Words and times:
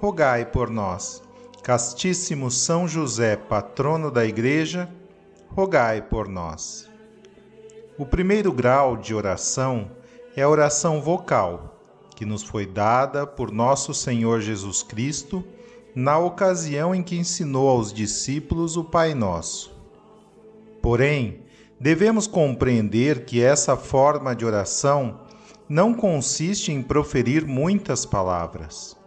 rogai 0.00 0.46
por 0.46 0.70
nós. 0.70 1.22
Castíssimo 1.62 2.50
São 2.50 2.88
José, 2.88 3.36
patrono 3.36 4.10
da 4.10 4.24
Igreja, 4.24 4.88
rogai 5.50 6.00
por 6.00 6.26
nós. 6.26 6.88
O 7.98 8.06
primeiro 8.06 8.50
grau 8.50 8.96
de 8.96 9.14
oração 9.14 9.90
é 10.34 10.40
a 10.40 10.48
oração 10.48 11.02
vocal, 11.02 11.78
que 12.16 12.24
nos 12.24 12.42
foi 12.42 12.64
dada 12.64 13.26
por 13.26 13.52
nosso 13.52 13.92
Senhor 13.92 14.40
Jesus 14.40 14.82
Cristo 14.82 15.44
na 15.94 16.16
ocasião 16.18 16.94
em 16.94 17.02
que 17.02 17.16
ensinou 17.16 17.68
aos 17.68 17.92
discípulos 17.92 18.78
o 18.78 18.84
Pai 18.84 19.12
Nosso. 19.12 19.70
Porém, 20.80 21.42
devemos 21.78 22.26
compreender 22.26 23.26
que 23.26 23.42
essa 23.42 23.76
forma 23.76 24.34
de 24.34 24.46
oração 24.46 25.20
não 25.68 25.92
consiste 25.92 26.72
em 26.72 26.82
proferir 26.82 27.44
muitas 27.44 28.06
palavras. 28.06 28.98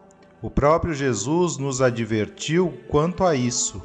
O 0.44 0.50
próprio 0.50 0.94
Jesus 0.94 1.56
nos 1.56 1.82
advertiu 1.82 2.74
quanto 2.90 3.24
a 3.24 3.34
isso. 3.34 3.82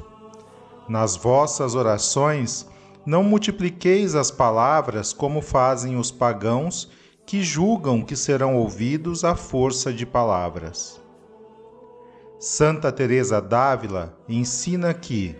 Nas 0.89 1.15
vossas 1.15 1.73
orações, 1.73 2.67
não 3.05 3.23
multipliqueis 3.23 4.13
as 4.13 4.29
palavras 4.29 5.13
como 5.13 5.41
fazem 5.41 5.95
os 5.95 6.11
pagãos 6.11 6.91
que 7.25 7.41
julgam 7.41 8.01
que 8.01 8.13
serão 8.13 8.57
ouvidos 8.57 9.23
à 9.23 9.35
força 9.35 9.93
de 9.93 10.05
palavras. 10.05 10.99
Santa 12.37 12.91
Teresa 12.91 13.39
d'Ávila 13.39 14.19
ensina 14.27 14.93
que, 14.93 15.37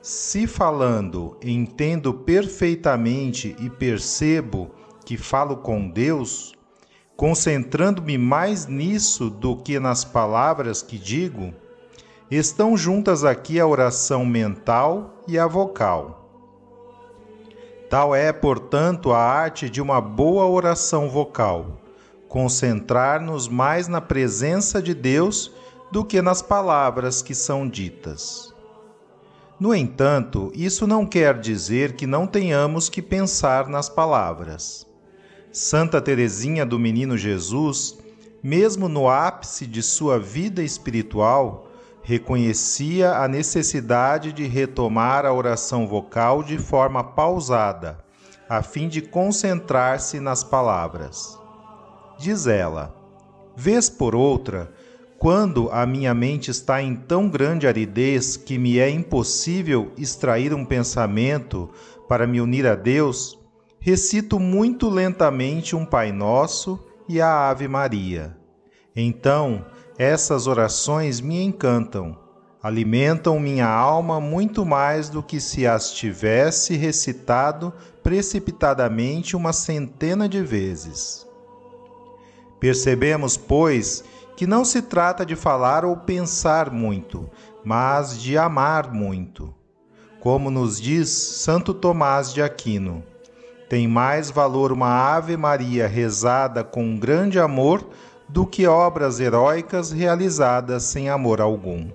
se 0.00 0.46
falando 0.46 1.36
entendo 1.42 2.14
perfeitamente 2.14 3.56
e 3.58 3.68
percebo 3.68 4.70
que 5.04 5.16
falo 5.16 5.56
com 5.56 5.90
Deus, 5.90 6.54
concentrando-me 7.20 8.16
mais 8.16 8.66
nisso 8.66 9.28
do 9.28 9.54
que 9.54 9.78
nas 9.78 10.06
palavras 10.06 10.80
que 10.80 10.96
digo, 10.96 11.52
estão 12.30 12.78
juntas 12.78 13.26
aqui 13.26 13.60
a 13.60 13.66
oração 13.66 14.24
mental 14.24 15.22
e 15.28 15.38
a 15.38 15.46
vocal. 15.46 16.30
Tal 17.90 18.14
é, 18.14 18.32
portanto, 18.32 19.12
a 19.12 19.18
arte 19.18 19.68
de 19.68 19.82
uma 19.82 20.00
boa 20.00 20.46
oração 20.46 21.10
vocal, 21.10 21.82
concentrar-nos 22.26 23.48
mais 23.48 23.86
na 23.86 24.00
presença 24.00 24.80
de 24.80 24.94
Deus 24.94 25.52
do 25.92 26.02
que 26.02 26.22
nas 26.22 26.40
palavras 26.40 27.20
que 27.20 27.34
são 27.34 27.68
ditas. 27.68 28.54
No 29.60 29.74
entanto, 29.74 30.50
isso 30.54 30.86
não 30.86 31.04
quer 31.04 31.38
dizer 31.38 31.96
que 31.96 32.06
não 32.06 32.26
tenhamos 32.26 32.88
que 32.88 33.02
pensar 33.02 33.68
nas 33.68 33.90
palavras. 33.90 34.88
Santa 35.52 36.00
Teresinha 36.00 36.64
do 36.64 36.78
Menino 36.78 37.18
Jesus, 37.18 37.98
mesmo 38.40 38.88
no 38.88 39.08
ápice 39.08 39.66
de 39.66 39.82
sua 39.82 40.16
vida 40.16 40.62
espiritual, 40.62 41.68
reconhecia 42.02 43.16
a 43.16 43.26
necessidade 43.26 44.32
de 44.32 44.46
retomar 44.46 45.26
a 45.26 45.32
oração 45.32 45.88
vocal 45.88 46.44
de 46.44 46.56
forma 46.56 47.02
pausada, 47.02 47.98
a 48.48 48.62
fim 48.62 48.88
de 48.88 49.02
concentrar-se 49.02 50.20
nas 50.20 50.44
palavras. 50.44 51.36
Diz 52.16 52.46
ela: 52.46 52.94
Vez 53.56 53.90
por 53.90 54.14
outra, 54.14 54.72
quando 55.18 55.68
a 55.72 55.84
minha 55.84 56.14
mente 56.14 56.52
está 56.52 56.80
em 56.80 56.94
tão 56.94 57.28
grande 57.28 57.66
aridez 57.66 58.36
que 58.36 58.56
me 58.56 58.78
é 58.78 58.88
impossível 58.88 59.90
extrair 59.98 60.54
um 60.54 60.64
pensamento 60.64 61.68
para 62.08 62.24
me 62.24 62.40
unir 62.40 62.68
a 62.68 62.76
Deus, 62.76 63.39
recito 63.80 64.38
muito 64.38 64.90
lentamente 64.90 65.74
um 65.74 65.86
Pai 65.86 66.12
Nosso 66.12 66.78
e 67.08 67.18
a 67.18 67.48
Ave 67.48 67.66
Maria. 67.66 68.36
Então, 68.94 69.64
essas 69.98 70.46
orações 70.46 71.18
me 71.18 71.42
encantam, 71.42 72.18
alimentam 72.62 73.40
minha 73.40 73.66
alma 73.66 74.20
muito 74.20 74.66
mais 74.66 75.08
do 75.08 75.22
que 75.22 75.40
se 75.40 75.66
as 75.66 75.92
tivesse 75.92 76.76
recitado 76.76 77.72
precipitadamente 78.02 79.34
uma 79.34 79.52
centena 79.52 80.28
de 80.28 80.42
vezes. 80.42 81.26
Percebemos, 82.60 83.38
pois, 83.38 84.04
que 84.36 84.46
não 84.46 84.62
se 84.62 84.82
trata 84.82 85.24
de 85.24 85.34
falar 85.34 85.86
ou 85.86 85.96
pensar 85.96 86.70
muito, 86.70 87.30
mas 87.64 88.20
de 88.20 88.36
amar 88.36 88.92
muito. 88.92 89.54
Como 90.20 90.50
nos 90.50 90.78
diz 90.78 91.08
Santo 91.08 91.72
Tomás 91.72 92.34
de 92.34 92.42
Aquino, 92.42 93.02
tem 93.70 93.86
mais 93.86 94.32
valor 94.32 94.72
uma 94.72 94.88
Ave 94.88 95.36
Maria 95.36 95.86
rezada 95.86 96.64
com 96.64 96.98
grande 96.98 97.38
amor 97.38 97.88
do 98.28 98.44
que 98.44 98.66
obras 98.66 99.20
heróicas 99.20 99.92
realizadas 99.92 100.82
sem 100.82 101.08
amor 101.08 101.40
algum. 101.40 101.86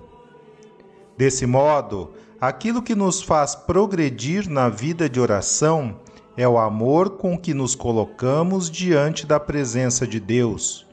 Desse 1.18 1.44
modo, 1.44 2.12
aquilo 2.40 2.80
que 2.80 2.94
nos 2.94 3.20
faz 3.20 3.54
progredir 3.54 4.48
na 4.48 4.70
vida 4.70 5.06
de 5.06 5.20
oração 5.20 6.00
é 6.34 6.48
o 6.48 6.56
amor 6.56 7.10
com 7.10 7.36
que 7.36 7.52
nos 7.52 7.74
colocamos 7.74 8.70
diante 8.70 9.26
da 9.26 9.38
presença 9.38 10.06
de 10.06 10.18
Deus 10.18 10.86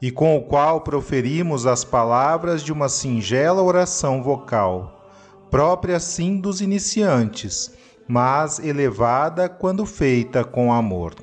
e 0.00 0.10
com 0.10 0.38
o 0.38 0.42
qual 0.42 0.80
proferimos 0.80 1.66
as 1.66 1.84
palavras 1.84 2.62
de 2.62 2.72
uma 2.72 2.88
singela 2.88 3.62
oração 3.62 4.22
vocal, 4.22 5.06
própria 5.50 6.00
sim 6.00 6.40
dos 6.40 6.62
iniciantes 6.62 7.78
mas 8.10 8.58
elevada 8.58 9.48
quando 9.48 9.86
feita 9.86 10.42
com 10.42 10.72
amor. 10.72 11.14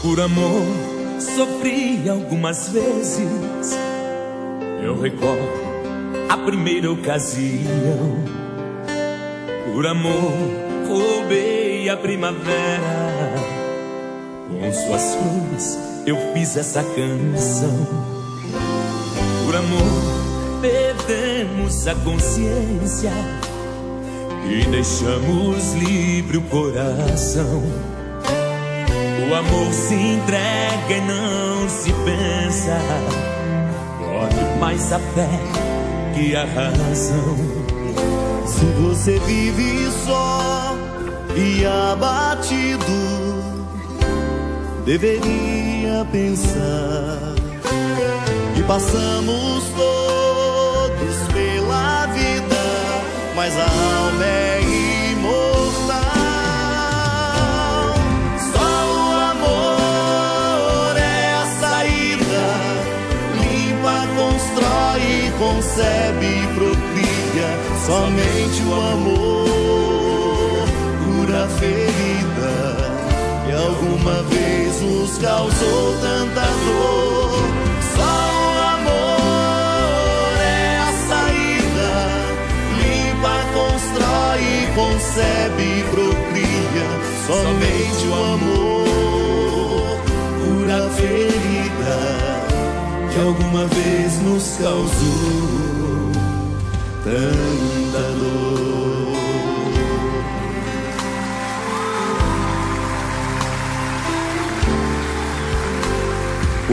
Por 0.00 0.20
amor 0.20 0.62
sofri 1.18 2.08
algumas 2.08 2.68
vezes. 2.68 3.76
Eu 4.80 5.00
recordo 5.00 5.42
a 6.28 6.36
primeira 6.36 6.92
ocasião. 6.92 8.22
Por 9.72 9.84
amor 9.84 10.32
roubei 10.86 11.88
a 11.88 11.96
primavera 11.96 13.34
com 14.48 14.72
suas 14.72 15.16
flores 15.16 15.91
eu 16.06 16.16
fiz 16.32 16.56
essa 16.56 16.82
canção. 16.82 17.86
Por 19.44 19.56
amor, 19.56 20.60
perdemos 20.60 21.86
a 21.86 21.94
consciência 21.94 23.12
e 24.48 24.64
deixamos 24.66 25.74
livre 25.74 26.38
o 26.38 26.42
coração. 26.42 27.62
O 29.28 29.34
amor 29.34 29.72
se 29.72 29.94
entrega 29.94 30.96
e 30.96 31.00
não 31.00 31.68
se 31.68 31.92
pensa. 31.92 32.78
Pode 33.98 34.58
mais 34.58 34.92
a 34.92 34.98
fé 34.98 35.28
que 36.14 36.34
a 36.34 36.44
razão. 36.44 37.36
Se 38.46 38.64
você 38.80 39.18
vive 39.20 39.88
só 40.04 40.76
e 41.36 41.64
abatido 41.64 43.31
deveria 44.84 46.04
pensar. 46.10 47.34
E 48.56 48.62
passamos 48.64 49.64
todos 49.76 51.16
pela 51.32 52.06
vida, 52.06 52.56
mas 53.34 53.56
a 53.56 53.62
alma 53.62 54.24
é 54.24 54.60
imortal. 55.12 56.02
Só 58.52 58.70
o 58.94 59.12
amor 59.30 60.96
é 60.96 61.34
a 61.34 61.46
saída, 61.60 62.44
limpa, 63.40 64.06
constrói, 64.16 65.32
concebe 65.38 66.26
e 66.26 66.46
procria. 66.54 67.48
Somente 67.86 68.62
o 68.62 68.74
amor 68.74 70.66
cura 71.04 71.44
a 71.44 71.48
felicidade 71.48 71.91
alguma 73.82 74.22
vez 74.22 74.80
nos 74.82 75.18
causou 75.18 75.94
tanta 76.00 76.40
dor. 76.40 77.32
Só 77.96 78.02
o 78.02 78.58
amor 78.76 80.32
é 80.40 80.78
a 80.78 80.92
saída, 81.08 81.90
limpa, 82.78 83.34
constrói, 83.52 84.50
concebe 84.74 85.84
procria, 85.90 86.88
somente 87.26 88.02
o 88.06 88.14
amor 88.34 90.00
cura 90.44 90.76
a 90.86 90.90
ferida 90.90 91.96
que 93.12 93.18
alguma 93.20 93.64
vez 93.66 94.22
nos 94.22 94.56
causou 94.58 96.12
tanta 97.04 98.02
dor. 98.18 98.51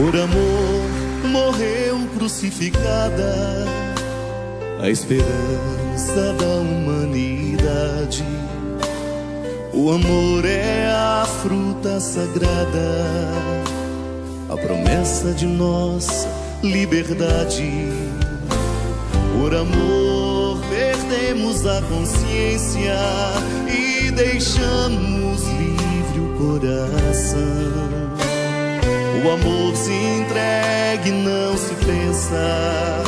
Por 0.00 0.16
amor 0.16 1.28
morreu 1.30 2.08
crucificada 2.14 3.66
a 4.80 4.88
esperança 4.88 6.32
da 6.38 6.46
humanidade. 6.46 8.24
O 9.74 9.90
amor 9.90 10.46
é 10.46 10.86
a 10.90 11.26
fruta 11.42 12.00
sagrada 12.00 13.04
a 14.48 14.56
promessa 14.56 15.34
de 15.34 15.44
nossa 15.44 16.26
liberdade. 16.62 17.70
Por 19.38 19.54
amor, 19.54 20.62
perdemos 20.70 21.66
a 21.66 21.82
consciência 21.82 22.96
e 23.68 24.10
deixamos 24.12 25.42
livre 25.44 26.20
o 26.20 26.38
coração. 26.38 27.89
O 29.22 29.30
amor 29.30 29.76
se 29.76 29.92
entregue, 29.92 31.10
não 31.10 31.56
se 31.56 31.74
pensa. 31.74 33.02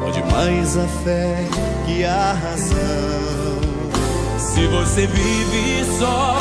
Pode 0.00 0.22
mais 0.24 0.76
a 0.76 0.86
fé 1.02 1.46
que 1.86 2.04
a 2.04 2.32
razão. 2.34 3.60
Se 4.38 4.66
você 4.66 5.06
vive 5.06 5.84
só 5.98 6.36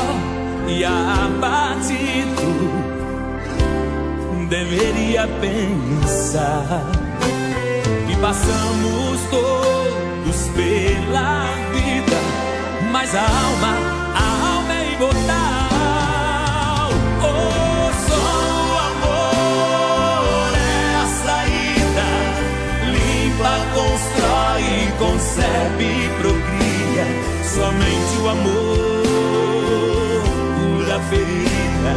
e 0.67 0.83
abatido 0.83 2.43
deveria 4.49 5.27
pensar 5.41 6.85
que 8.07 8.15
passamos 8.17 9.19
todos 9.31 10.47
pela 10.55 11.45
vida, 11.71 12.17
mas 12.91 13.15
a 13.15 13.21
alma, 13.21 13.77
a 14.13 14.55
alma 14.55 14.73
é 14.75 14.93
imortal. 14.93 15.62
Concebe, 25.73 26.09
procria. 26.19 27.05
Somente 27.43 28.17
o 28.21 28.29
amor 28.29 29.03
cura 30.57 30.95
a 30.95 30.99
ferida 31.09 31.95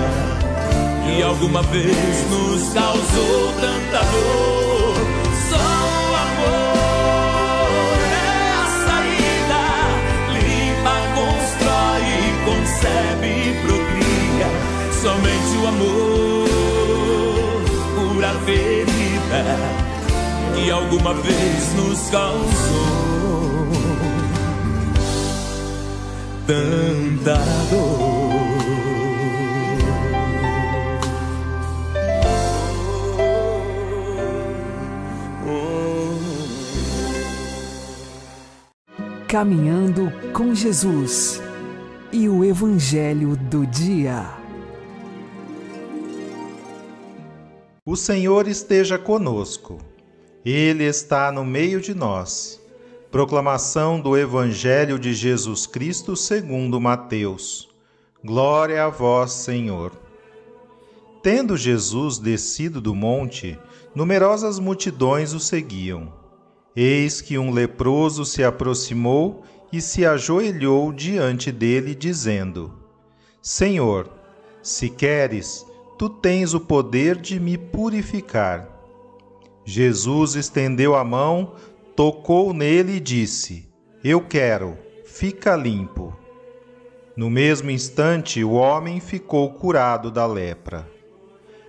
que 1.04 1.22
alguma 1.22 1.62
vez 1.62 2.30
nos 2.30 2.72
causou 2.72 3.52
tanta 3.60 4.04
dor. 4.04 4.94
Só 5.48 5.56
o 5.56 6.14
amor 6.26 6.56
é 8.12 8.24
a 8.52 8.66
saída, 8.86 9.62
limpa, 10.32 10.96
constrói, 11.14 12.10
concebe, 12.44 13.34
procria. 13.62 14.48
Somente 15.02 15.52
o 15.58 15.66
amor 15.68 16.48
cura 17.94 18.28
a 18.30 18.34
ferida 18.44 19.42
que 20.54 20.70
alguma 20.70 21.14
vez 21.14 21.74
nos 21.74 22.10
causou 22.10 23.05
tanta 26.46 27.34
dor. 27.70 28.36
Caminhando 39.28 40.10
com 40.32 40.54
Jesus 40.54 41.42
e 42.12 42.28
o 42.28 42.44
Evangelho 42.44 43.36
do 43.36 43.66
Dia. 43.66 44.24
O 47.84 47.96
Senhor 47.96 48.46
esteja 48.46 48.96
conosco, 48.98 49.78
Ele 50.44 50.84
está 50.84 51.30
no 51.32 51.44
meio 51.44 51.80
de 51.80 51.92
nós. 51.92 52.60
Proclamação 53.10 54.00
do 54.00 54.16
Evangelho 54.16 54.98
de 54.98 55.14
Jesus 55.14 55.66
Cristo 55.66 56.16
segundo 56.16 56.80
Mateus. 56.80 57.68
Glória 58.24 58.84
a 58.84 58.88
vós, 58.88 59.32
Senhor. 59.32 59.92
Tendo 61.22 61.56
Jesus 61.56 62.18
descido 62.18 62.80
do 62.80 62.94
monte, 62.94 63.58
numerosas 63.94 64.58
multidões 64.58 65.32
o 65.32 65.40
seguiam 65.40 66.12
Eis 66.76 67.22
que 67.22 67.38
um 67.38 67.50
leproso 67.52 68.22
se 68.26 68.44
aproximou 68.44 69.42
e 69.72 69.80
se 69.80 70.04
ajoelhou 70.04 70.92
diante 70.92 71.50
dele, 71.50 71.94
dizendo: 71.94 72.70
Senhor, 73.40 74.10
se 74.62 74.90
queres, 74.90 75.64
tu 75.98 76.10
tens 76.10 76.52
o 76.52 76.60
poder 76.60 77.16
de 77.16 77.40
me 77.40 77.56
purificar. 77.56 78.68
Jesus 79.64 80.34
estendeu 80.34 80.94
a 80.94 81.02
mão, 81.02 81.54
tocou 81.96 82.52
nele 82.52 82.96
e 82.96 83.00
disse: 83.00 83.66
Eu 84.04 84.20
quero, 84.20 84.76
fica 85.06 85.56
limpo. 85.56 86.14
No 87.16 87.30
mesmo 87.30 87.70
instante, 87.70 88.44
o 88.44 88.52
homem 88.52 89.00
ficou 89.00 89.54
curado 89.54 90.10
da 90.10 90.26
lepra. 90.26 90.86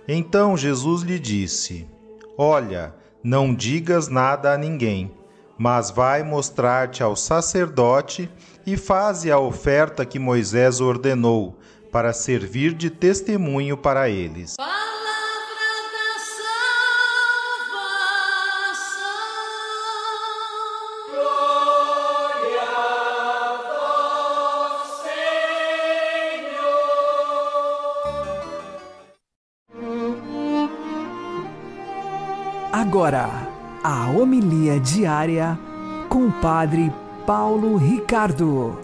Então 0.06 0.54
Jesus 0.54 1.02
lhe 1.02 1.18
disse: 1.18 1.88
Olha, 2.36 2.94
não 3.24 3.54
digas 3.54 4.08
nada 4.08 4.52
a 4.52 4.58
ninguém, 4.58 5.10
mas 5.56 5.90
vai 5.90 6.22
mostrar-te 6.22 7.02
ao 7.02 7.16
sacerdote 7.16 8.30
e 8.66 8.76
faze 8.76 9.30
a 9.32 9.38
oferta 9.38 10.04
que 10.04 10.18
Moisés 10.18 10.78
ordenou, 10.80 11.58
para 11.90 12.12
servir 12.12 12.74
de 12.74 12.90
testemunho 12.90 13.78
para 13.78 14.10
eles. 14.10 14.56
Agora, 32.98 33.28
a 33.84 34.10
homilia 34.10 34.80
diária 34.80 35.56
com 36.08 36.26
o 36.26 36.32
Padre 36.42 36.90
Paulo 37.24 37.76
Ricardo. 37.76 38.76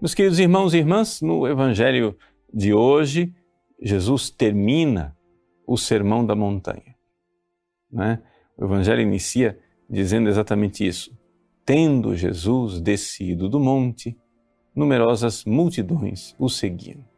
Meus 0.00 0.12
queridos 0.12 0.40
irmãos 0.40 0.74
e 0.74 0.78
irmãs, 0.78 1.20
no 1.22 1.46
Evangelho 1.46 2.18
de 2.52 2.74
hoje, 2.74 3.32
Jesus 3.80 4.28
termina 4.28 5.16
o 5.64 5.78
Sermão 5.78 6.26
da 6.26 6.34
Montanha. 6.34 6.96
Né? 7.88 8.20
O 8.58 8.64
Evangelho 8.64 9.02
inicia 9.02 9.56
dizendo 9.88 10.28
exatamente 10.28 10.84
isso. 10.84 11.16
Tendo 11.64 12.16
Jesus 12.16 12.80
descido 12.80 13.48
do 13.48 13.60
monte, 13.60 14.18
numerosas 14.74 15.44
multidões 15.44 16.34
o 16.40 16.48
seguiam. 16.48 17.13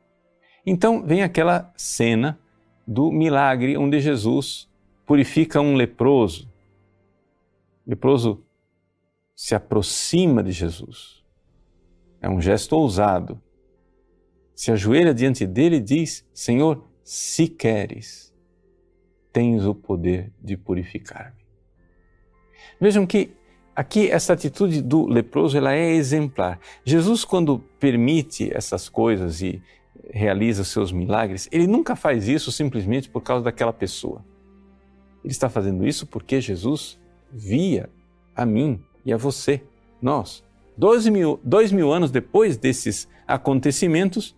Então 0.66 1.06
vem 1.06 1.22
aquela 1.22 1.72
cena 1.76 2.38
do 2.84 3.12
milagre 3.12 3.76
onde 3.76 4.00
Jesus 4.00 4.68
purifica 5.06 5.60
um 5.60 5.76
leproso. 5.76 6.50
O 7.86 7.90
leproso 7.90 8.44
se 9.34 9.54
aproxima 9.54 10.42
de 10.42 10.50
Jesus. 10.50 11.24
É 12.20 12.28
um 12.28 12.40
gesto 12.40 12.72
ousado. 12.72 13.40
Se 14.56 14.72
ajoelha 14.72 15.14
diante 15.14 15.46
dele 15.46 15.76
e 15.76 15.80
diz: 15.80 16.26
Senhor, 16.34 16.84
se 17.04 17.46
queres, 17.46 18.34
tens 19.32 19.64
o 19.64 19.74
poder 19.74 20.32
de 20.42 20.56
purificar-me. 20.56 21.46
Vejam 22.80 23.06
que 23.06 23.30
aqui 23.74 24.10
essa 24.10 24.32
atitude 24.32 24.82
do 24.82 25.06
leproso 25.06 25.56
ela 25.56 25.74
é 25.74 25.92
exemplar. 25.92 26.58
Jesus, 26.84 27.24
quando 27.24 27.58
permite 27.78 28.50
essas 28.52 28.88
coisas 28.88 29.42
e 29.42 29.62
realiza 30.10 30.64
seus 30.64 30.92
milagres, 30.92 31.48
ele 31.50 31.66
nunca 31.66 31.96
faz 31.96 32.28
isso 32.28 32.52
simplesmente 32.52 33.08
por 33.08 33.22
causa 33.22 33.44
daquela 33.44 33.72
pessoa. 33.72 34.24
Ele 35.24 35.32
está 35.32 35.48
fazendo 35.48 35.86
isso 35.86 36.06
porque 36.06 36.40
Jesus 36.40 36.98
via 37.32 37.90
a 38.34 38.46
mim 38.46 38.80
e 39.04 39.12
a 39.12 39.16
você, 39.16 39.62
nós. 40.00 40.44
Dois 40.76 41.06
mil, 41.08 41.40
dois 41.42 41.72
mil 41.72 41.92
anos 41.92 42.10
depois 42.10 42.56
desses 42.56 43.08
acontecimentos, 43.26 44.36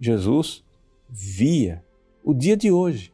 Jesus 0.00 0.64
via 1.08 1.84
o 2.24 2.32
dia 2.34 2.56
de 2.56 2.70
hoje. 2.70 3.12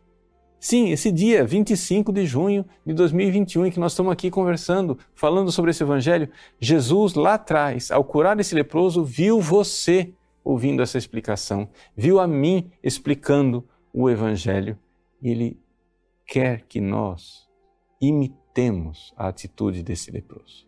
Sim, 0.58 0.90
esse 0.90 1.12
dia, 1.12 1.44
25 1.44 2.12
de 2.12 2.24
junho 2.24 2.64
de 2.84 2.92
2021, 2.94 3.66
em 3.66 3.70
que 3.70 3.78
nós 3.78 3.92
estamos 3.92 4.12
aqui 4.12 4.30
conversando, 4.30 4.98
falando 5.14 5.52
sobre 5.52 5.70
esse 5.70 5.82
evangelho, 5.82 6.28
Jesus 6.58 7.14
lá 7.14 7.34
atrás, 7.34 7.90
ao 7.90 8.02
curar 8.02 8.40
esse 8.40 8.54
leproso, 8.54 9.04
viu 9.04 9.40
você 9.40 10.12
ouvindo 10.46 10.80
essa 10.80 10.96
explicação, 10.96 11.68
viu 11.96 12.20
a 12.20 12.26
mim 12.26 12.70
explicando 12.80 13.68
o 13.92 14.08
evangelho 14.08 14.78
ele 15.20 15.58
quer 16.24 16.62
que 16.68 16.80
nós 16.80 17.48
imitemos 18.00 19.12
a 19.16 19.26
atitude 19.26 19.82
desse 19.82 20.12
leproso. 20.12 20.64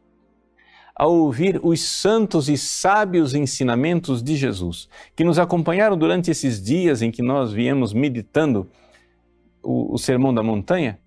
Ao 0.97 1.15
ouvir 1.15 1.61
os 1.63 1.81
santos 1.81 2.49
e 2.49 2.59
sábios 2.59 3.35
ensinamentos 3.35 4.21
de 4.21 4.35
Jesus, 4.35 4.89
que 5.15 5.23
nos 5.23 5.39
acompanharam 5.39 5.97
durante 5.97 6.29
esses 6.29 6.61
dias 6.61 7.01
em 7.01 7.13
que 7.13 7.23
nós 7.23 7.53
viemos 7.53 7.93
meditando 7.93 8.69
o, 9.63 9.95
o 9.95 9.99
Sermão 9.99 10.35
da 10.35 10.43
Montanha, 10.43 10.99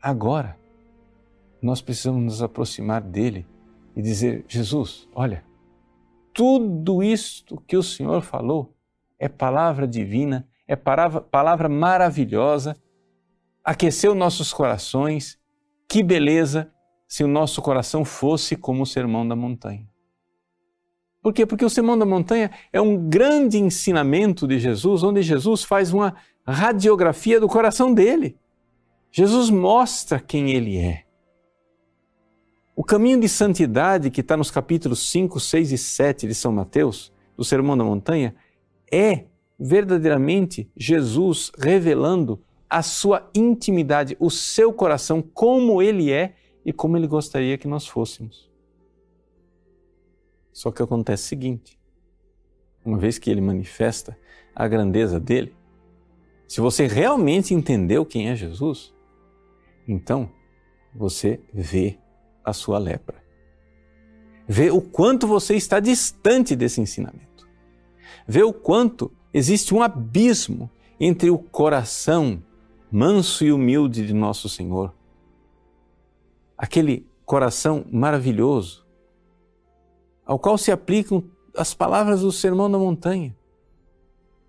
agora 0.00 0.56
nós 1.60 1.82
precisamos 1.82 2.22
nos 2.22 2.42
aproximar 2.42 3.02
dele 3.02 3.44
e 3.94 4.00
dizer: 4.00 4.46
Jesus, 4.48 5.06
olha, 5.14 5.44
tudo 6.34 7.02
isto 7.02 7.62
que 7.66 7.76
o 7.76 7.82
Senhor 7.82 8.20
falou 8.20 8.74
é 9.18 9.28
palavra 9.28 9.86
divina, 9.86 10.46
é 10.66 10.74
palavra, 10.74 11.20
palavra 11.20 11.68
maravilhosa, 11.68 12.76
aqueceu 13.62 14.14
nossos 14.14 14.52
corações. 14.52 15.38
Que 15.88 16.02
beleza 16.02 16.72
se 17.06 17.22
o 17.22 17.28
nosso 17.28 17.62
coração 17.62 18.04
fosse 18.04 18.56
como 18.56 18.82
o 18.82 18.86
sermão 18.86 19.26
da 19.26 19.36
montanha. 19.36 19.88
Por 21.22 21.32
quê? 21.32 21.46
Porque 21.46 21.64
o 21.64 21.70
sermão 21.70 21.96
da 21.96 22.04
montanha 22.04 22.50
é 22.72 22.80
um 22.80 23.08
grande 23.08 23.56
ensinamento 23.58 24.46
de 24.46 24.58
Jesus, 24.58 25.02
onde 25.02 25.22
Jesus 25.22 25.62
faz 25.62 25.92
uma 25.92 26.16
radiografia 26.46 27.40
do 27.40 27.48
coração 27.48 27.94
dele. 27.94 28.36
Jesus 29.10 29.48
mostra 29.48 30.18
quem 30.18 30.50
ele 30.50 30.76
é. 30.76 31.04
O 32.76 32.82
caminho 32.82 33.20
de 33.20 33.28
santidade 33.28 34.10
que 34.10 34.20
está 34.20 34.36
nos 34.36 34.50
capítulos 34.50 35.08
5, 35.10 35.38
6 35.38 35.72
e 35.72 35.78
7 35.78 36.26
de 36.26 36.34
São 36.34 36.52
Mateus, 36.52 37.12
do 37.36 37.44
Sermão 37.44 37.76
da 37.76 37.84
Montanha, 37.84 38.34
é 38.90 39.26
verdadeiramente 39.58 40.68
Jesus 40.76 41.52
revelando 41.56 42.42
a 42.68 42.82
sua 42.82 43.30
intimidade, 43.32 44.16
o 44.18 44.28
seu 44.28 44.72
coração, 44.72 45.22
como 45.22 45.80
ele 45.80 46.10
é 46.10 46.34
e 46.64 46.72
como 46.72 46.96
ele 46.96 47.06
gostaria 47.06 47.56
que 47.56 47.68
nós 47.68 47.86
fôssemos. 47.86 48.50
Só 50.52 50.72
que 50.72 50.82
acontece 50.82 51.24
o 51.24 51.28
seguinte: 51.28 51.78
uma 52.84 52.98
vez 52.98 53.18
que 53.18 53.30
ele 53.30 53.40
manifesta 53.40 54.18
a 54.52 54.66
grandeza 54.66 55.20
dele, 55.20 55.54
se 56.48 56.60
você 56.60 56.88
realmente 56.88 57.54
entendeu 57.54 58.04
quem 58.04 58.30
é 58.30 58.34
Jesus, 58.34 58.92
então 59.86 60.28
você 60.92 61.40
vê 61.52 61.98
a 62.44 62.52
sua 62.52 62.78
lepra. 62.78 63.22
Vê 64.46 64.70
o 64.70 64.80
quanto 64.80 65.26
você 65.26 65.54
está 65.54 65.80
distante 65.80 66.54
desse 66.54 66.80
ensinamento. 66.80 67.48
Vê 68.26 68.42
o 68.42 68.52
quanto 68.52 69.10
existe 69.32 69.74
um 69.74 69.82
abismo 69.82 70.70
entre 71.00 71.30
o 71.30 71.38
coração 71.38 72.42
manso 72.90 73.44
e 73.44 73.52
humilde 73.52 74.06
de 74.06 74.12
nosso 74.12 74.48
Senhor. 74.48 74.94
Aquele 76.56 77.06
coração 77.24 77.84
maravilhoso 77.90 78.84
ao 80.24 80.38
qual 80.38 80.56
se 80.56 80.70
aplicam 80.70 81.24
as 81.56 81.74
palavras 81.74 82.20
do 82.20 82.32
Sermão 82.32 82.70
da 82.70 82.78
Montanha. 82.78 83.36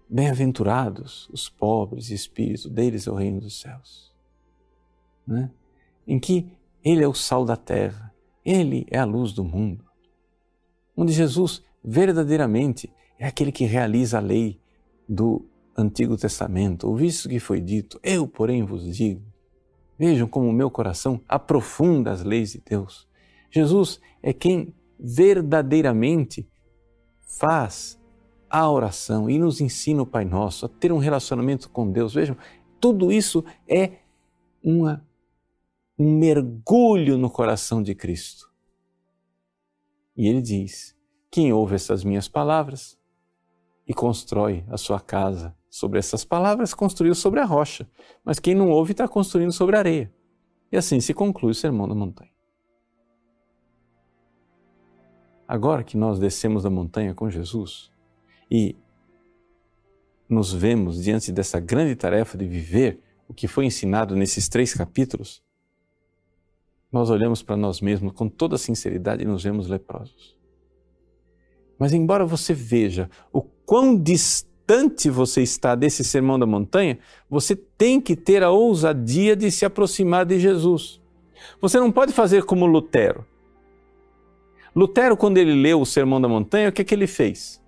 Bem-aventurados 0.07 1.27
os 1.31 1.49
pobres 1.49 2.05
de 2.05 2.13
espírito, 2.13 2.69
deles 2.69 3.07
é 3.07 3.11
o 3.11 3.15
reino 3.15 3.41
dos 3.41 3.59
céus. 3.59 4.13
Né? 5.25 5.49
Em 6.07 6.19
que 6.19 6.47
Ele 6.86 7.04
é 7.04 7.08
o 7.08 7.13
sal 7.15 7.44
da 7.44 7.58
terra, 7.58 8.13
Ele 8.46 8.86
é 8.92 9.00
a 9.00 9.06
luz 9.06 9.34
do 9.34 9.44
mundo. 9.44 9.84
Onde 10.96 11.12
Jesus 11.12 11.63
verdadeiramente 11.84 12.94
é 13.18 13.25
aquele 13.25 13.51
que 13.51 13.65
realiza 13.65 14.18
a 14.18 14.22
lei 14.22 14.60
do 15.10 15.46
Antigo 15.75 16.15
Testamento. 16.15 16.88
Ouviste 16.88 17.25
o 17.25 17.30
que 17.30 17.39
foi 17.39 17.60
dito, 17.60 18.00
eu, 18.04 18.27
porém, 18.27 18.63
vos 18.63 18.96
digo. 18.96 19.22
Vejam 19.98 20.27
como 20.27 20.48
o 20.48 20.54
meu 20.54 20.70
coração 20.70 21.20
aprofunda 21.27 22.12
as 22.12 22.24
leis 22.24 22.51
de 22.51 22.62
Deus. 22.62 23.08
Jesus 23.50 24.00
é 24.22 24.32
quem 24.32 24.74
verdadeiramente 25.00 26.48
faz 27.39 28.00
a 28.50 28.70
oração 28.70 29.30
e 29.30 29.39
nos 29.39 29.60
ensina 29.60 30.01
o 30.01 30.06
Pai 30.06 30.24
Nosso 30.24 30.65
a 30.65 30.70
ter 30.70 30.92
um 30.92 30.98
relacionamento 30.98 31.70
com 31.70 31.92
Deus. 31.92 32.13
Vejam, 32.13 32.38
tudo 32.80 33.12
isso 33.12 33.44
é 33.68 33.94
uma, 34.63 35.06
um 35.06 35.14
mergulho 35.97 37.17
no 37.17 37.29
coração 37.29 37.81
de 37.81 37.95
Cristo. 37.95 38.51
E 40.15 40.27
ele 40.27 40.41
diz: 40.41 40.95
Quem 41.31 41.51
ouve 41.53 41.75
essas 41.75 42.03
minhas 42.03 42.27
palavras 42.27 42.97
e 43.87 43.93
constrói 43.93 44.65
a 44.69 44.77
sua 44.77 44.99
casa 44.99 45.55
sobre 45.69 45.99
essas 45.99 46.23
palavras, 46.23 46.73
construiu 46.73 47.13
sobre 47.13 47.39
a 47.39 47.45
rocha, 47.45 47.87
mas 48.23 48.39
quem 48.39 48.55
não 48.55 48.69
ouve 48.69 48.93
está 48.93 49.07
construindo 49.07 49.51
sobre 49.51 49.75
a 49.75 49.79
areia. 49.79 50.13
E 50.71 50.77
assim 50.77 50.99
se 50.99 51.13
conclui 51.13 51.51
o 51.51 51.55
Sermão 51.55 51.87
da 51.87 51.93
Montanha. 51.93 52.31
Agora 55.47 55.83
que 55.83 55.95
nós 55.95 56.17
descemos 56.17 56.63
da 56.63 56.69
montanha 56.69 57.13
com 57.13 57.29
Jesus 57.29 57.91
e 58.49 58.75
nos 60.27 60.51
vemos 60.51 61.03
diante 61.03 61.31
dessa 61.31 61.59
grande 61.59 61.95
tarefa 61.95 62.35
de 62.37 62.47
viver 62.47 62.99
o 63.27 63.33
que 63.33 63.47
foi 63.47 63.65
ensinado 63.65 64.15
nesses 64.15 64.49
três 64.49 64.73
capítulos, 64.73 65.43
nós 66.92 67.10
olhamos 67.10 67.42
para 67.42 67.58
nós 67.58 67.82
mesmos 67.82 68.13
com 68.13 68.30
toda 68.30 68.58
sinceridade 68.58 69.24
e 69.24 69.25
nos 69.25 69.44
vemos 69.44 69.68
leprosos. 69.68 70.36
Mas, 71.77 71.94
embora 71.94 72.25
você 72.25 72.54
veja 72.54 73.10
o 73.34 73.42
quão 73.42 73.98
distante 73.98 75.10
você 75.10 75.42
está 75.42 75.75
desse 75.75 76.04
sermão 76.04 76.39
da 76.39 76.46
montanha, 76.46 76.98
você 77.30 77.56
tem 77.56 78.00
que 78.00 78.15
ter 78.15 78.44
a 78.44 78.50
ousadia 78.50 79.36
de 79.36 79.51
se 79.51 79.65
aproximar 79.65 80.25
de 80.25 80.39
Jesus. 80.39 81.01
Você 81.62 81.80
não 81.80 81.92
pode 81.92 82.13
fazer 82.13 82.44
como 82.44 82.65
Lutero. 82.65 83.25
Lutero, 84.75 85.15
quando 85.15 85.38
ele 85.38 85.54
leu 85.54 85.80
o 85.80 85.86
Sermão 85.86 86.20
da 86.20 86.27
Montanha, 86.27 86.70
o 86.70 86.72
que, 86.72 86.82
é 86.82 86.86
que 86.86 86.94
ele 86.94 87.08
fez? 87.08 87.62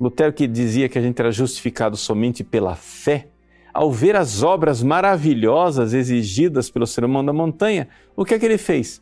Lutero, 0.00 0.32
que 0.32 0.48
dizia 0.48 0.88
que 0.88 0.98
a 0.98 1.02
gente 1.02 1.20
era 1.20 1.30
justificado 1.30 1.96
somente 1.96 2.42
pela 2.42 2.74
fé, 2.74 3.28
ao 3.72 3.90
ver 3.90 4.16
as 4.16 4.42
obras 4.42 4.82
maravilhosas 4.82 5.94
exigidas 5.94 6.70
pelo 6.70 6.86
Sermão 6.86 7.24
da 7.24 7.32
Montanha, 7.32 7.88
o 8.16 8.24
que 8.24 8.34
é 8.34 8.38
que 8.38 8.44
ele 8.44 8.58
fez? 8.58 9.00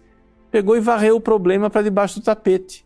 Pegou 0.50 0.76
e 0.76 0.80
varreu 0.80 1.16
o 1.16 1.20
problema 1.20 1.70
para 1.70 1.82
debaixo 1.82 2.20
do 2.20 2.24
tapete 2.24 2.84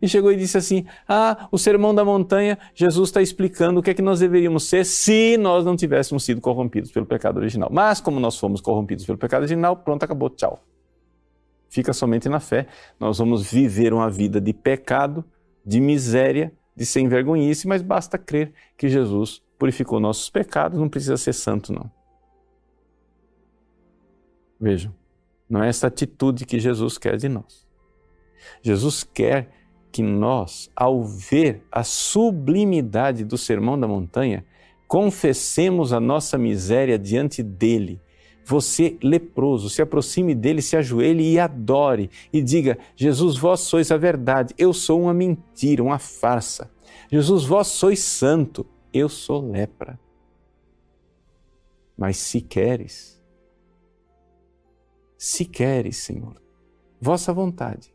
e 0.00 0.08
chegou 0.08 0.32
e 0.32 0.36
disse 0.36 0.56
assim: 0.56 0.86
Ah, 1.06 1.48
o 1.52 1.58
sermão 1.58 1.94
da 1.94 2.04
montanha, 2.04 2.58
Jesus 2.74 3.10
está 3.10 3.20
explicando 3.20 3.80
o 3.80 3.82
que 3.82 3.90
é 3.90 3.94
que 3.94 4.02
nós 4.02 4.20
deveríamos 4.20 4.64
ser 4.64 4.84
se 4.84 5.36
nós 5.36 5.64
não 5.64 5.76
tivéssemos 5.76 6.24
sido 6.24 6.40
corrompidos 6.40 6.90
pelo 6.90 7.06
pecado 7.06 7.38
original. 7.38 7.68
Mas, 7.70 8.00
como 8.00 8.18
nós 8.18 8.38
fomos 8.38 8.60
corrompidos 8.60 9.04
pelo 9.04 9.18
pecado 9.18 9.42
original, 9.42 9.76
pronto, 9.76 10.02
acabou, 10.02 10.30
tchau. 10.30 10.62
Fica 11.68 11.92
somente 11.92 12.28
na 12.28 12.40
fé. 12.40 12.66
Nós 12.98 13.18
vamos 13.18 13.48
viver 13.50 13.92
uma 13.92 14.10
vida 14.10 14.40
de 14.40 14.52
pecado, 14.52 15.24
de 15.64 15.80
miséria, 15.80 16.52
de 16.74 16.84
sem 16.84 17.06
vergonhice, 17.06 17.68
mas 17.68 17.82
basta 17.82 18.18
crer 18.18 18.52
que 18.76 18.88
Jesus 18.88 19.42
purificou 19.60 20.00
nossos 20.00 20.30
pecados, 20.30 20.80
não 20.80 20.88
precisa 20.88 21.18
ser 21.18 21.34
santo, 21.34 21.70
não. 21.70 21.90
Vejam, 24.58 24.92
não 25.48 25.62
é 25.62 25.68
essa 25.68 25.86
atitude 25.86 26.46
que 26.46 26.58
Jesus 26.58 26.96
quer 26.96 27.18
de 27.18 27.28
nós. 27.28 27.66
Jesus 28.62 29.04
quer 29.04 29.50
que 29.92 30.02
nós, 30.02 30.70
ao 30.74 31.04
ver 31.04 31.62
a 31.70 31.84
sublimidade 31.84 33.22
do 33.22 33.36
Sermão 33.36 33.78
da 33.78 33.86
Montanha, 33.86 34.46
confessemos 34.88 35.92
a 35.92 36.00
nossa 36.00 36.38
miséria 36.38 36.98
diante 36.98 37.42
dele. 37.42 38.00
Você, 38.46 38.96
leproso, 39.02 39.68
se 39.68 39.82
aproxime 39.82 40.34
dele, 40.34 40.62
se 40.62 40.74
ajoelhe 40.74 41.32
e 41.32 41.38
adore 41.38 42.08
e 42.32 42.40
diga: 42.42 42.78
Jesus, 42.96 43.36
vós 43.36 43.60
sois 43.60 43.90
a 43.92 43.98
verdade, 43.98 44.54
eu 44.56 44.72
sou 44.72 45.02
uma 45.02 45.12
mentira, 45.12 45.82
uma 45.82 45.98
farsa. 45.98 46.70
Jesus, 47.12 47.44
vós 47.44 47.66
sois 47.66 48.00
santo, 48.00 48.66
eu 48.92 49.08
sou 49.08 49.40
lepra. 49.40 49.98
Mas 51.96 52.16
se 52.16 52.40
queres, 52.40 53.22
se 55.18 55.44
queres, 55.44 55.98
Senhor, 55.98 56.40
vossa 56.98 57.32
vontade, 57.32 57.94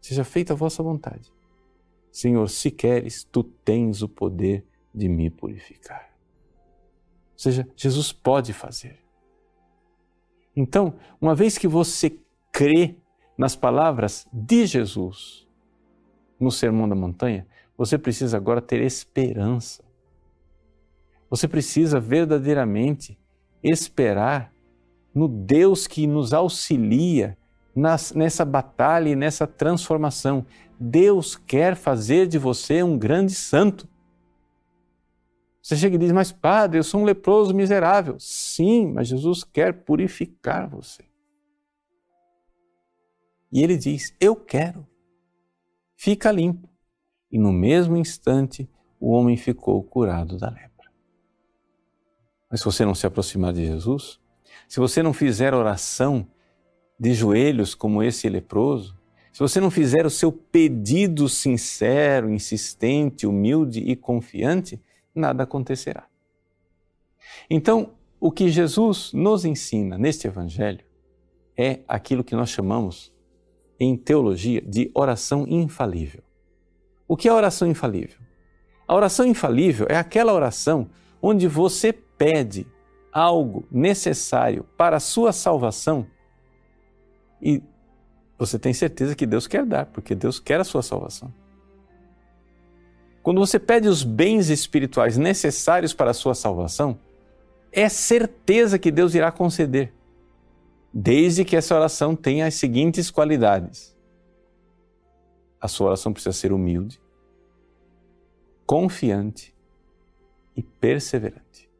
seja 0.00 0.22
feita 0.22 0.52
a 0.52 0.56
vossa 0.56 0.82
vontade. 0.82 1.32
Senhor, 2.12 2.48
se 2.48 2.70
queres, 2.70 3.24
tu 3.24 3.42
tens 3.42 4.02
o 4.02 4.08
poder 4.08 4.64
de 4.94 5.08
me 5.08 5.30
purificar. 5.30 6.14
Ou 7.32 7.38
seja, 7.38 7.66
Jesus 7.74 8.12
pode 8.12 8.52
fazer. 8.52 9.02
Então, 10.54 10.94
uma 11.20 11.34
vez 11.34 11.56
que 11.56 11.66
você 11.66 12.16
crê 12.52 12.96
nas 13.36 13.56
palavras 13.56 14.26
de 14.32 14.66
Jesus 14.66 15.48
no 16.38 16.50
Sermão 16.50 16.88
da 16.88 16.94
Montanha, 16.94 17.46
você 17.76 17.96
precisa 17.98 18.36
agora 18.36 18.60
ter 18.60 18.82
esperança. 18.82 19.82
Você 21.32 21.48
precisa 21.48 21.98
verdadeiramente 21.98 23.18
esperar 23.62 24.52
no 25.14 25.26
Deus 25.26 25.86
que 25.86 26.06
nos 26.06 26.34
auxilia 26.34 27.38
nas, 27.74 28.12
nessa 28.12 28.44
batalha 28.44 29.08
e 29.08 29.16
nessa 29.16 29.46
transformação. 29.46 30.44
Deus 30.78 31.34
quer 31.34 31.74
fazer 31.74 32.26
de 32.26 32.36
você 32.36 32.82
um 32.82 32.98
grande 32.98 33.32
santo. 33.32 33.88
Você 35.62 35.74
chega 35.74 35.96
e 35.96 35.98
diz, 35.98 36.12
mas 36.12 36.30
padre, 36.30 36.78
eu 36.78 36.84
sou 36.84 37.00
um 37.00 37.04
leproso 37.04 37.54
miserável. 37.54 38.16
Sim, 38.20 38.92
mas 38.92 39.08
Jesus 39.08 39.42
quer 39.42 39.72
purificar 39.72 40.68
você. 40.68 41.02
E 43.50 43.62
ele 43.62 43.78
diz: 43.78 44.14
Eu 44.20 44.36
quero. 44.36 44.86
Fica 45.96 46.30
limpo. 46.30 46.68
E 47.30 47.38
no 47.38 47.52
mesmo 47.52 47.96
instante, 47.96 48.68
o 49.00 49.12
homem 49.12 49.38
ficou 49.38 49.82
curado 49.82 50.36
da 50.36 50.50
lepra. 50.50 50.71
Mas 52.52 52.60
se 52.60 52.66
você 52.66 52.84
não 52.84 52.94
se 52.94 53.06
aproximar 53.06 53.54
de 53.54 53.64
Jesus, 53.64 54.20
se 54.68 54.78
você 54.78 55.02
não 55.02 55.14
fizer 55.14 55.54
oração 55.54 56.26
de 57.00 57.14
joelhos 57.14 57.74
como 57.74 58.02
esse 58.02 58.28
leproso, 58.28 58.94
se 59.32 59.38
você 59.38 59.58
não 59.58 59.70
fizer 59.70 60.04
o 60.04 60.10
seu 60.10 60.30
pedido 60.30 61.30
sincero, 61.30 62.28
insistente, 62.28 63.26
humilde 63.26 63.80
e 63.80 63.96
confiante, 63.96 64.78
nada 65.14 65.44
acontecerá. 65.44 66.06
Então, 67.48 67.94
o 68.20 68.30
que 68.30 68.50
Jesus 68.50 69.14
nos 69.14 69.46
ensina 69.46 69.96
neste 69.96 70.26
Evangelho 70.26 70.84
é 71.56 71.80
aquilo 71.88 72.22
que 72.22 72.36
nós 72.36 72.50
chamamos 72.50 73.10
em 73.80 73.96
teologia 73.96 74.60
de 74.60 74.90
oração 74.94 75.46
infalível. 75.48 76.22
O 77.08 77.16
que 77.16 77.28
é 77.28 77.32
oração 77.32 77.66
infalível? 77.66 78.18
A 78.86 78.94
oração 78.94 79.26
infalível 79.26 79.86
é 79.88 79.96
aquela 79.96 80.34
oração 80.34 80.90
onde 81.22 81.48
você 81.48 81.94
pede 82.22 82.68
algo 83.12 83.66
necessário 83.68 84.62
para 84.76 84.98
a 84.98 85.00
sua 85.00 85.32
salvação 85.32 86.06
e 87.42 87.60
você 88.38 88.60
tem 88.60 88.72
certeza 88.72 89.16
que 89.16 89.26
Deus 89.26 89.48
quer 89.48 89.66
dar, 89.66 89.86
porque 89.86 90.14
Deus 90.14 90.38
quer 90.38 90.60
a 90.60 90.64
sua 90.64 90.82
salvação. 90.82 91.34
Quando 93.24 93.40
você 93.40 93.58
pede 93.58 93.88
os 93.88 94.04
bens 94.04 94.50
espirituais 94.50 95.18
necessários 95.18 95.92
para 95.92 96.12
a 96.12 96.14
sua 96.14 96.32
salvação, 96.32 96.96
é 97.72 97.88
certeza 97.88 98.78
que 98.78 98.92
Deus 98.92 99.16
irá 99.16 99.32
conceder 99.32 99.92
desde 100.94 101.44
que 101.44 101.56
essa 101.56 101.74
oração 101.74 102.14
tenha 102.14 102.46
as 102.46 102.54
seguintes 102.54 103.10
qualidades. 103.10 103.96
A 105.60 105.66
sua 105.66 105.88
oração 105.88 106.12
precisa 106.12 106.32
ser 106.32 106.52
humilde, 106.52 107.00
confiante 108.64 109.52
e 110.56 110.62
perseverante. 110.62 111.71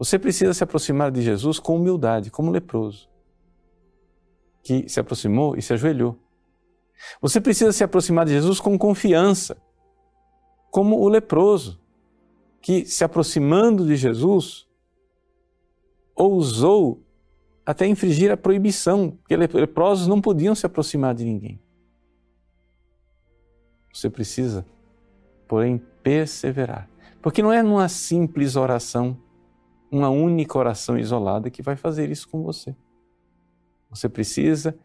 Você 0.00 0.18
precisa 0.18 0.54
se 0.54 0.64
aproximar 0.64 1.10
de 1.10 1.20
Jesus 1.20 1.58
com 1.58 1.76
humildade, 1.76 2.30
como 2.30 2.50
leproso, 2.50 3.06
que 4.62 4.88
se 4.88 4.98
aproximou 4.98 5.58
e 5.58 5.60
se 5.60 5.74
ajoelhou. 5.74 6.18
Você 7.20 7.38
precisa 7.38 7.70
se 7.70 7.84
aproximar 7.84 8.24
de 8.24 8.32
Jesus 8.32 8.60
com 8.60 8.78
confiança, 8.78 9.58
como 10.70 10.98
o 10.98 11.06
leproso, 11.06 11.78
que 12.62 12.86
se 12.86 13.04
aproximando 13.04 13.86
de 13.86 13.94
Jesus, 13.94 14.66
ousou 16.16 17.02
até 17.66 17.86
infringir 17.86 18.30
a 18.30 18.38
proibição, 18.38 19.10
porque 19.10 19.36
leprosos 19.36 20.06
não 20.06 20.18
podiam 20.18 20.54
se 20.54 20.64
aproximar 20.64 21.14
de 21.14 21.26
ninguém. 21.26 21.60
Você 23.92 24.08
precisa, 24.08 24.64
porém, 25.46 25.76
perseverar. 26.02 26.88
Porque 27.20 27.42
não 27.42 27.52
é 27.52 27.62
numa 27.62 27.86
simples 27.86 28.56
oração, 28.56 29.14
uma 29.90 30.08
única 30.08 30.58
oração 30.58 30.98
isolada 30.98 31.50
que 31.50 31.62
vai 31.62 31.76
fazer 31.76 32.10
isso 32.10 32.28
com 32.28 32.42
você. 32.42 32.74
Você 33.88 34.08
precisa, 34.08 34.78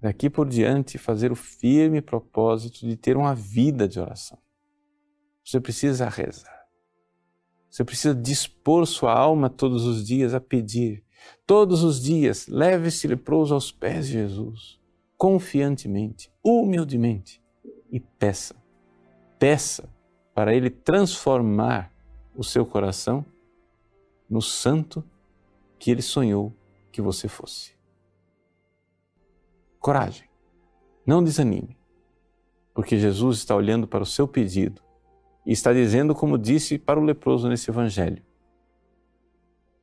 daqui 0.00 0.30
por 0.30 0.48
diante, 0.48 0.96
fazer 0.96 1.30
o 1.30 1.36
firme 1.36 2.00
propósito 2.00 2.86
de 2.86 2.96
ter 2.96 3.16
uma 3.16 3.34
vida 3.34 3.86
de 3.86 4.00
oração. 4.00 4.38
Você 5.44 5.60
precisa 5.60 6.08
rezar. 6.08 6.64
Você 7.68 7.84
precisa 7.84 8.14
dispor 8.14 8.86
sua 8.86 9.12
alma 9.12 9.50
todos 9.50 9.84
os 9.84 10.06
dias 10.06 10.32
a 10.32 10.40
pedir 10.40 11.04
Todos 11.46 11.82
os 11.82 12.02
dias, 12.02 12.46
leve 12.48 12.88
esse 12.88 13.06
leproso 13.06 13.54
aos 13.54 13.70
pés 13.70 14.06
de 14.06 14.14
Jesus, 14.14 14.80
confiantemente, 15.16 16.30
humildemente, 16.42 17.42
e 17.90 18.00
peça, 18.00 18.56
peça 19.38 19.88
para 20.34 20.54
Ele 20.54 20.70
transformar 20.70 21.92
o 22.34 22.42
seu 22.42 22.64
coração 22.66 23.24
no 24.34 24.42
santo 24.42 25.04
que 25.78 25.92
Ele 25.92 26.02
sonhou 26.02 26.52
que 26.90 27.00
você 27.00 27.28
fosse. 27.28 27.72
Coragem, 29.78 30.28
não 31.06 31.22
desanime, 31.22 31.78
porque 32.74 32.98
Jesus 32.98 33.38
está 33.38 33.54
olhando 33.54 33.86
para 33.86 34.02
o 34.02 34.06
seu 34.06 34.26
pedido 34.26 34.82
e 35.46 35.52
está 35.52 35.72
dizendo, 35.72 36.16
como 36.16 36.36
disse 36.36 36.78
para 36.78 36.98
o 36.98 37.04
leproso 37.04 37.48
nesse 37.48 37.70
Evangelho: 37.70 38.24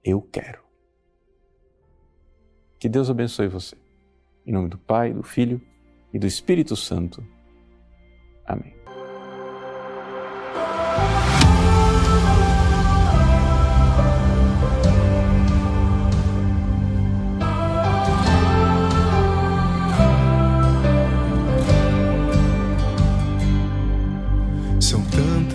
Eu 0.03 0.21
quero. 0.21 0.61
Que 2.77 2.89
Deus 2.89 3.09
abençoe 3.09 3.47
você. 3.47 3.77
Em 4.45 4.51
nome 4.51 4.67
do 4.67 4.77
Pai, 4.77 5.13
do 5.13 5.23
Filho 5.23 5.61
e 6.13 6.19
do 6.19 6.27
Espírito 6.27 6.75
Santo. 6.75 7.25
Amém. 8.45 8.80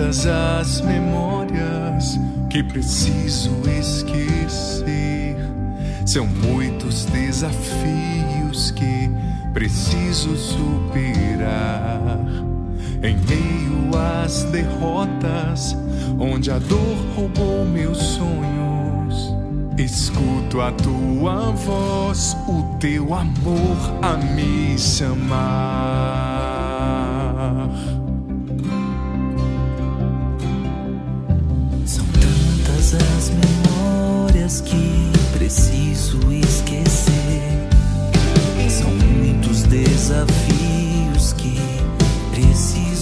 Tantas 0.07 0.27
as 0.27 0.81
memórias 0.83 2.19
que 2.49 2.63
preciso 2.63 3.51
esquecer 3.69 5.37
são 6.05 6.27
muitos 6.27 7.07
desafios 7.07 8.71
que 8.71 9.11
preciso 9.53 10.37
superar. 10.37 12.21
Em 13.03 13.17
meio 13.17 13.91
às 14.25 14.45
derrotas, 14.45 15.77
onde 16.19 16.53
a 16.53 16.59
dor 16.59 16.97
roubou 17.17 17.65
meus 17.65 17.99
sonhos, 17.99 19.35
escuto 19.77 20.61
a 20.61 20.71
tua 20.73 21.51
voz, 21.51 22.37
o 22.47 22.77
teu 22.79 23.13
amor 23.13 23.77
a 24.03 24.17
me 24.17 24.79
chamar. 24.79 26.07
Tantas 32.87 32.95
as 32.95 33.31
memórias 33.31 34.61
que 34.61 35.11
preciso 35.33 36.21
esquecer. 36.33 37.69
São 38.69 38.91
muitos 38.91 39.63
desafios 39.65 41.33
que 41.33 41.59
preciso 42.33 42.96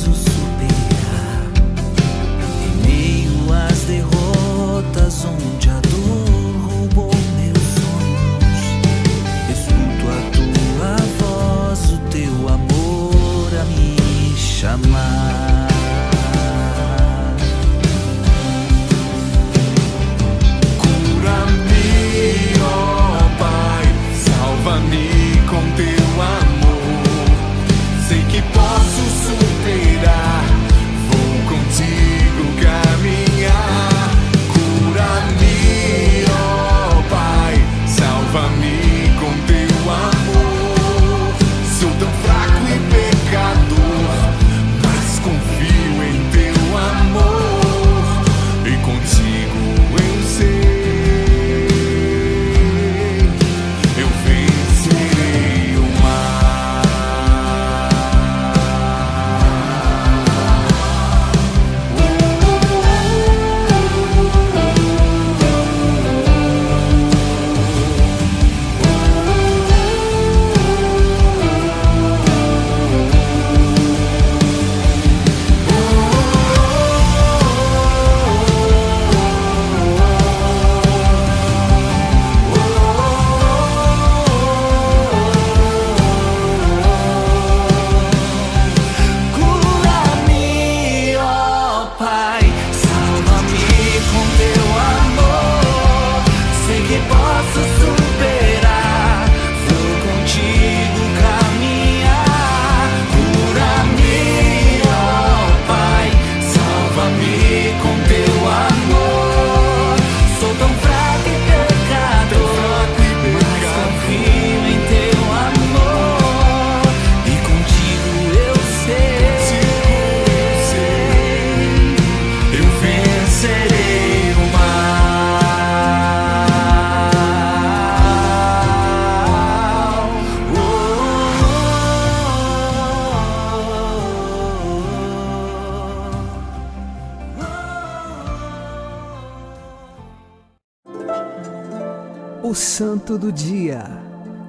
Santo 142.64 143.18
do 143.18 143.30
Dia, 143.30 143.84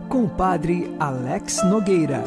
com 0.07 0.25
Padre 0.25 0.89
Alex 0.97 1.61
Nogueira. 1.65 2.23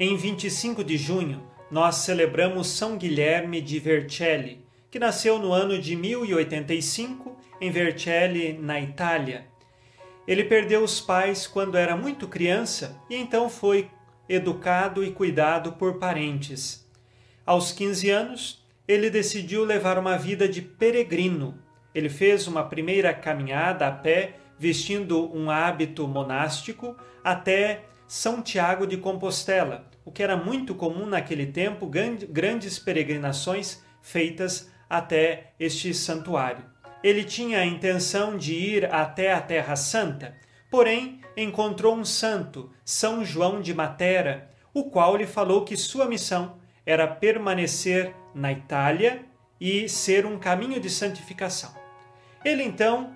Em 0.00 0.16
25 0.16 0.82
de 0.82 0.96
junho, 0.96 1.40
nós 1.70 1.94
celebramos 1.94 2.66
São 2.66 2.98
Guilherme 2.98 3.60
de 3.60 3.78
Vercelli, 3.78 4.66
que 4.90 4.98
nasceu 4.98 5.38
no 5.38 5.52
ano 5.52 5.78
de 5.80 5.94
1085 5.94 7.36
em 7.60 7.70
Vercelli, 7.70 8.54
na 8.54 8.80
Itália. 8.80 9.46
Ele 10.26 10.42
perdeu 10.42 10.82
os 10.82 11.00
pais 11.00 11.46
quando 11.46 11.78
era 11.78 11.96
muito 11.96 12.26
criança 12.26 13.00
e 13.08 13.14
então 13.14 13.48
foi 13.48 13.88
educado 14.28 15.04
e 15.04 15.12
cuidado 15.12 15.74
por 15.74 16.00
parentes. 16.00 16.84
Aos 17.46 17.70
15 17.70 18.10
anos, 18.10 18.66
ele 18.88 19.08
decidiu 19.08 19.64
levar 19.64 20.00
uma 20.00 20.18
vida 20.18 20.48
de 20.48 20.60
peregrino. 20.60 21.64
Ele 21.96 22.10
fez 22.10 22.46
uma 22.46 22.62
primeira 22.62 23.14
caminhada 23.14 23.88
a 23.88 23.90
pé, 23.90 24.34
vestindo 24.58 25.34
um 25.34 25.48
hábito 25.50 26.06
monástico, 26.06 26.94
até 27.24 27.84
São 28.06 28.42
Tiago 28.42 28.86
de 28.86 28.98
Compostela, 28.98 29.88
o 30.04 30.12
que 30.12 30.22
era 30.22 30.36
muito 30.36 30.74
comum 30.74 31.06
naquele 31.06 31.46
tempo, 31.46 31.90
grandes 32.28 32.78
peregrinações 32.78 33.82
feitas 34.02 34.70
até 34.90 35.54
este 35.58 35.94
santuário. 35.94 36.66
Ele 37.02 37.24
tinha 37.24 37.60
a 37.60 37.66
intenção 37.66 38.36
de 38.36 38.52
ir 38.52 38.92
até 38.92 39.32
a 39.32 39.40
Terra 39.40 39.74
Santa, 39.74 40.36
porém 40.70 41.22
encontrou 41.34 41.96
um 41.96 42.04
santo, 42.04 42.70
São 42.84 43.24
João 43.24 43.62
de 43.62 43.72
Matera, 43.72 44.50
o 44.74 44.90
qual 44.90 45.16
lhe 45.16 45.26
falou 45.26 45.64
que 45.64 45.78
sua 45.78 46.04
missão 46.04 46.58
era 46.84 47.08
permanecer 47.08 48.14
na 48.34 48.52
Itália 48.52 49.24
e 49.58 49.88
ser 49.88 50.26
um 50.26 50.38
caminho 50.38 50.78
de 50.78 50.90
santificação. 50.90 51.74
Ele 52.46 52.62
então, 52.62 53.12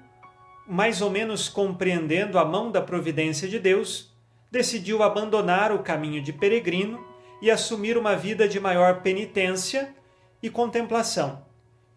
mais 0.66 1.00
ou 1.00 1.08
menos 1.08 1.48
compreendendo 1.48 2.36
a 2.36 2.44
mão 2.44 2.68
da 2.68 2.82
providência 2.82 3.46
de 3.46 3.60
Deus, 3.60 4.12
decidiu 4.50 5.04
abandonar 5.04 5.70
o 5.70 5.84
caminho 5.84 6.20
de 6.20 6.32
peregrino 6.32 7.06
e 7.40 7.48
assumir 7.48 7.96
uma 7.96 8.16
vida 8.16 8.48
de 8.48 8.58
maior 8.58 9.02
penitência 9.02 9.94
e 10.42 10.50
contemplação. 10.50 11.46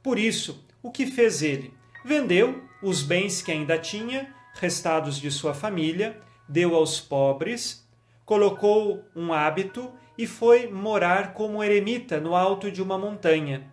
Por 0.04 0.19
isso, 0.19 0.63
o 0.84 0.91
que 0.91 1.08
fez 1.08 1.41
ele? 1.41 1.74
Vendeu 2.06 2.62
os 2.84 3.02
bens 3.02 3.41
que 3.41 3.52
ainda 3.52 3.80
tinha, 3.80 4.32
restados 4.54 5.19
de 5.19 5.32
sua 5.32 5.56
família, 5.56 6.22
deu 6.48 6.76
aos 6.76 7.00
pobres, 7.02 7.84
colocou 8.24 9.04
um 9.15 9.34
hábito 9.34 9.91
e 10.15 10.28
foi 10.28 10.67
morar 10.67 11.34
como 11.34 11.63
eremita 11.63 12.19
no 12.19 12.36
alto 12.36 12.69
de 12.72 12.80
uma 12.80 13.00
montanha. 13.00 13.72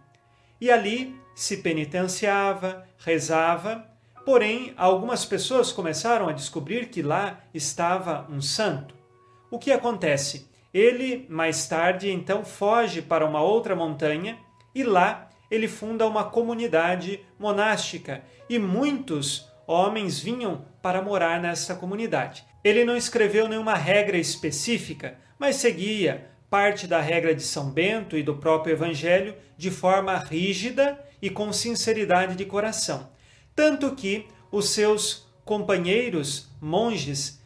E 0.58 0.70
ali 0.70 1.19
se 1.40 1.56
penitenciava, 1.56 2.86
rezava, 2.98 3.86
porém 4.26 4.74
algumas 4.76 5.24
pessoas 5.24 5.72
começaram 5.72 6.28
a 6.28 6.32
descobrir 6.32 6.90
que 6.90 7.00
lá 7.00 7.40
estava 7.54 8.26
um 8.28 8.42
santo. 8.42 8.94
O 9.50 9.58
que 9.58 9.72
acontece? 9.72 10.50
Ele, 10.72 11.24
mais 11.30 11.66
tarde, 11.66 12.10
então 12.10 12.44
foge 12.44 13.00
para 13.00 13.24
uma 13.24 13.40
outra 13.40 13.74
montanha 13.74 14.36
e 14.74 14.82
lá 14.82 15.30
ele 15.50 15.66
funda 15.66 16.06
uma 16.06 16.24
comunidade 16.24 17.24
monástica 17.38 18.22
e 18.46 18.58
muitos 18.58 19.50
homens 19.66 20.20
vinham 20.20 20.66
para 20.82 21.00
morar 21.00 21.40
nessa 21.40 21.74
comunidade. 21.74 22.44
Ele 22.62 22.84
não 22.84 22.98
escreveu 22.98 23.48
nenhuma 23.48 23.76
regra 23.76 24.18
específica, 24.18 25.16
mas 25.38 25.56
seguia 25.56 26.28
parte 26.50 26.86
da 26.86 27.00
regra 27.00 27.34
de 27.34 27.42
São 27.42 27.70
Bento 27.70 28.14
e 28.14 28.22
do 28.22 28.36
próprio 28.36 28.74
Evangelho 28.74 29.34
de 29.56 29.70
forma 29.70 30.18
rígida 30.18 31.02
e 31.20 31.28
com 31.28 31.52
sinceridade 31.52 32.34
de 32.36 32.44
coração. 32.44 33.10
Tanto 33.54 33.94
que 33.94 34.26
os 34.50 34.70
seus 34.70 35.26
companheiros 35.44 36.48
monges 36.60 37.40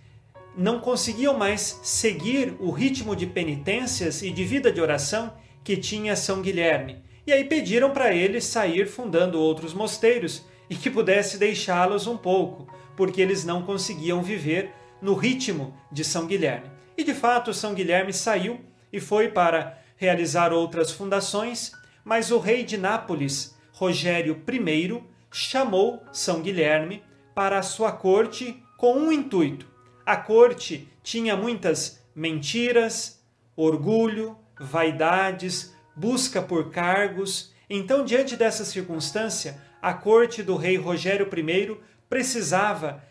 não 0.57 0.79
conseguiam 0.79 1.37
mais 1.37 1.81
seguir 1.83 2.55
o 2.61 2.71
ritmo 2.71 3.17
de 3.17 3.27
penitências 3.27 4.23
e 4.23 4.31
de 4.31 4.45
vida 4.45 4.71
de 4.71 4.81
oração 4.81 5.35
que 5.65 5.77
tinha 5.77 6.15
São 6.15 6.41
Guilherme. 6.41 7.03
E 7.27 7.33
aí 7.33 7.45
pediram 7.45 7.91
para 7.91 8.13
ele 8.13 8.41
sair 8.41 8.87
fundando 8.87 9.41
outros 9.41 9.73
mosteiros 9.73 10.45
e 10.69 10.77
que 10.77 10.91
pudesse 10.91 11.39
deixá-los 11.39 12.07
um 12.07 12.17
pouco, 12.17 12.73
porque 12.97 13.21
eles 13.21 13.45
não 13.45 13.63
conseguiam 13.63 14.23
viver 14.23 14.71
no 15.01 15.15
ritmo 15.15 15.75
de 15.91 16.05
São 16.05 16.27
Guilherme. 16.27 16.71
E 16.97 17.03
de 17.03 17.15
fato, 17.15 17.53
São 17.53 17.75
Guilherme 17.75 18.13
saiu 18.13 18.61
e 18.93 19.01
foi 19.01 19.29
para 19.29 19.79
realizar 19.97 20.53
outras 20.53 20.91
fundações, 20.91 21.73
mas 22.05 22.31
o 22.31 22.39
rei 22.39 22.63
de 22.63 22.77
Nápoles, 22.77 23.54
Rogério 23.75 24.41
I, 24.49 25.03
chamou 25.33 26.01
São 26.13 26.41
Guilherme 26.41 27.03
para 27.35 27.59
a 27.59 27.63
sua 27.63 27.91
corte 27.91 28.63
com 28.77 28.95
um 28.95 29.11
intuito. 29.11 29.67
A 30.07 30.17
corte 30.17 30.89
tinha 31.03 31.37
muitas 31.37 32.01
mentiras, 32.15 33.21
orgulho, 33.57 34.39
vaidades, 34.57 35.75
busca 35.97 36.41
por 36.41 36.71
cargos. 36.71 37.53
Então, 37.69 38.05
diante 38.05 38.37
dessa 38.37 38.65
circunstância, 38.65 39.61
a 39.83 39.93
corte 39.93 40.41
do 40.41 40.55
rei 40.55 40.77
Rogério 40.77 41.29
I 41.29 41.77
precisava 42.09 43.03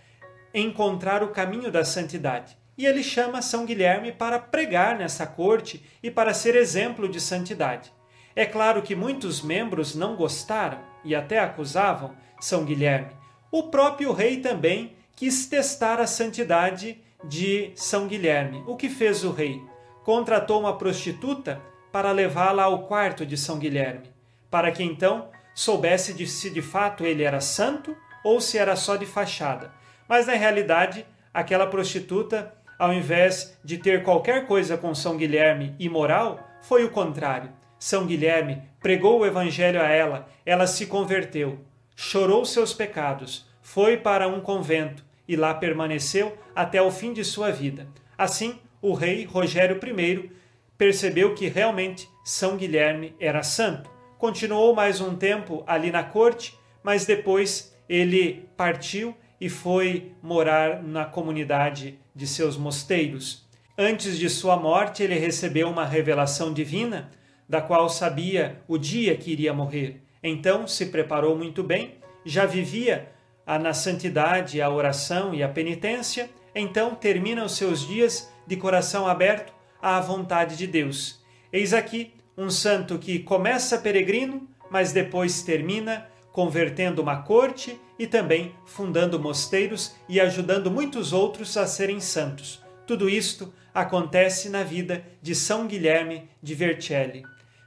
encontrar 0.54 1.22
o 1.24 1.32
caminho 1.32 1.70
da 1.70 1.84
santidade. 1.84 2.58
E 2.78 2.86
ele 2.86 3.04
chama 3.04 3.42
São 3.42 3.66
Guilherme 3.66 4.14
para 4.14 4.40
pregar 4.40 4.98
nessa 4.98 5.28
corte 5.28 5.86
e 6.02 6.10
para 6.10 6.34
ser 6.34 6.56
exemplo 6.56 7.10
de 7.10 7.20
santidade. 7.20 7.92
É 8.36 8.46
claro 8.46 8.82
que 8.82 8.96
muitos 8.96 9.42
membros 9.42 9.94
não 9.94 10.16
gostaram 10.16 10.80
e 11.04 11.14
até 11.14 11.40
acusavam 11.40 12.12
São 12.40 12.66
Guilherme. 12.66 13.12
O 13.52 13.64
próprio 13.64 14.12
rei 14.12 14.38
também 14.38 14.96
quis 15.16 15.46
testar 15.46 16.00
a 16.00 16.08
santidade 16.08 16.98
de 17.24 17.72
São 17.76 18.08
Guilherme. 18.08 18.64
O 18.66 18.76
que 18.76 18.90
fez 18.90 19.24
o 19.24 19.32
rei? 19.32 19.62
Contratou 20.04 20.60
uma 20.60 20.78
prostituta 20.78 21.62
para 21.92 22.12
levá-la 22.12 22.64
ao 22.64 22.88
quarto 22.88 23.26
de 23.26 23.38
São 23.38 23.60
Guilherme, 23.60 24.10
para 24.50 24.72
que 24.72 24.84
então 24.84 25.30
soubesse 25.54 26.14
de 26.14 26.26
se 26.26 26.50
de 26.50 26.62
fato 26.62 27.06
ele 27.06 27.24
era 27.24 27.40
santo 27.40 27.96
ou 28.24 28.42
se 28.42 28.58
era 28.58 28.76
só 28.76 28.96
de 28.96 29.06
fachada. 29.06 29.72
Mas 30.08 30.26
na 30.26 30.34
realidade, 30.34 31.06
aquela 31.32 31.68
prostituta, 31.68 32.54
ao 32.80 32.92
invés 32.92 33.58
de 33.64 33.78
ter 33.78 34.04
qualquer 34.04 34.48
coisa 34.48 34.76
com 34.76 34.96
São 34.96 35.16
Guilherme 35.16 35.76
imoral, 35.80 36.40
foi 36.62 36.84
o 36.84 36.90
contrário. 36.90 37.52
São 37.84 38.06
Guilherme 38.06 38.62
pregou 38.80 39.20
o 39.20 39.26
evangelho 39.26 39.82
a 39.82 39.90
ela, 39.90 40.30
ela 40.46 40.66
se 40.66 40.86
converteu, 40.86 41.60
chorou 41.98 42.46
seus 42.46 42.74
pecados, 42.74 43.46
foi 43.62 43.98
para 43.98 44.26
um 44.26 44.40
convento 44.40 45.04
e 45.28 45.36
lá 45.36 45.54
permaneceu 45.54 46.34
até 46.56 46.82
o 46.82 46.90
fim 46.90 47.12
de 47.12 47.26
sua 47.26 47.52
vida. 47.52 47.86
Assim, 48.18 48.58
o 48.82 48.94
rei 48.94 49.26
Rogério 49.26 49.82
I 49.86 50.32
percebeu 50.78 51.36
que 51.36 51.50
realmente 51.50 52.08
São 52.24 52.56
Guilherme 52.56 53.14
era 53.20 53.44
santo. 53.44 53.92
Continuou 54.18 54.74
mais 54.74 55.02
um 55.02 55.14
tempo 55.18 55.62
ali 55.68 55.92
na 55.92 56.04
corte, 56.06 56.58
mas 56.82 57.06
depois 57.06 57.78
ele 57.90 58.48
partiu 58.56 59.14
e 59.42 59.50
foi 59.50 60.14
morar 60.22 60.82
na 60.82 61.04
comunidade 61.04 62.00
de 62.16 62.28
seus 62.28 62.56
mosteiros. 62.56 63.46
Antes 63.78 64.18
de 64.18 64.30
sua 64.30 64.56
morte, 64.56 65.04
ele 65.04 65.16
recebeu 65.16 65.68
uma 65.68 65.86
revelação 65.86 66.54
divina, 66.54 67.12
da 67.48 67.62
qual 67.62 67.90
sabia 67.90 68.62
o 68.68 68.78
dia 68.78 69.16
que 69.16 69.32
iria 69.32 69.54
morrer. 69.54 70.02
Então 70.24 70.68
se 70.68 70.88
preparou 70.88 71.38
muito 71.38 71.64
bem, 71.64 71.96
já 72.26 72.46
vivia 72.46 73.10
na 73.46 73.74
santidade, 73.74 74.62
a 74.62 74.70
oração 74.70 75.34
e 75.34 75.44
a 75.44 75.50
penitência, 75.50 76.30
então 76.56 76.96
termina 76.96 77.44
os 77.44 77.58
seus 77.58 77.86
dias 77.86 78.32
de 78.48 78.56
coração 78.56 79.08
aberto 79.08 79.54
à 79.82 80.00
vontade 80.00 80.56
de 80.56 80.66
Deus. 80.66 81.22
Eis 81.52 81.74
aqui 81.74 82.14
um 82.38 82.50
santo 82.50 82.98
que 82.98 83.20
começa 83.20 83.78
peregrino, 83.78 84.48
mas 84.70 84.92
depois 84.92 85.44
termina 85.44 86.08
convertendo 86.32 87.02
uma 87.02 87.22
corte 87.22 87.80
e 88.00 88.08
também 88.08 88.56
fundando 88.66 89.20
mosteiros 89.20 89.96
e 90.10 90.20
ajudando 90.20 90.72
muitos 90.72 91.14
outros 91.14 91.56
a 91.58 91.68
serem 91.68 92.00
santos. 92.00 92.64
Tudo 92.88 93.08
isto 93.08 93.54
acontece 93.74 94.50
na 94.50 94.64
vida 94.64 95.06
de 95.22 95.36
São 95.36 95.68
Guilherme 95.68 96.30
de 96.42 96.56
Vercelli. 96.56 97.24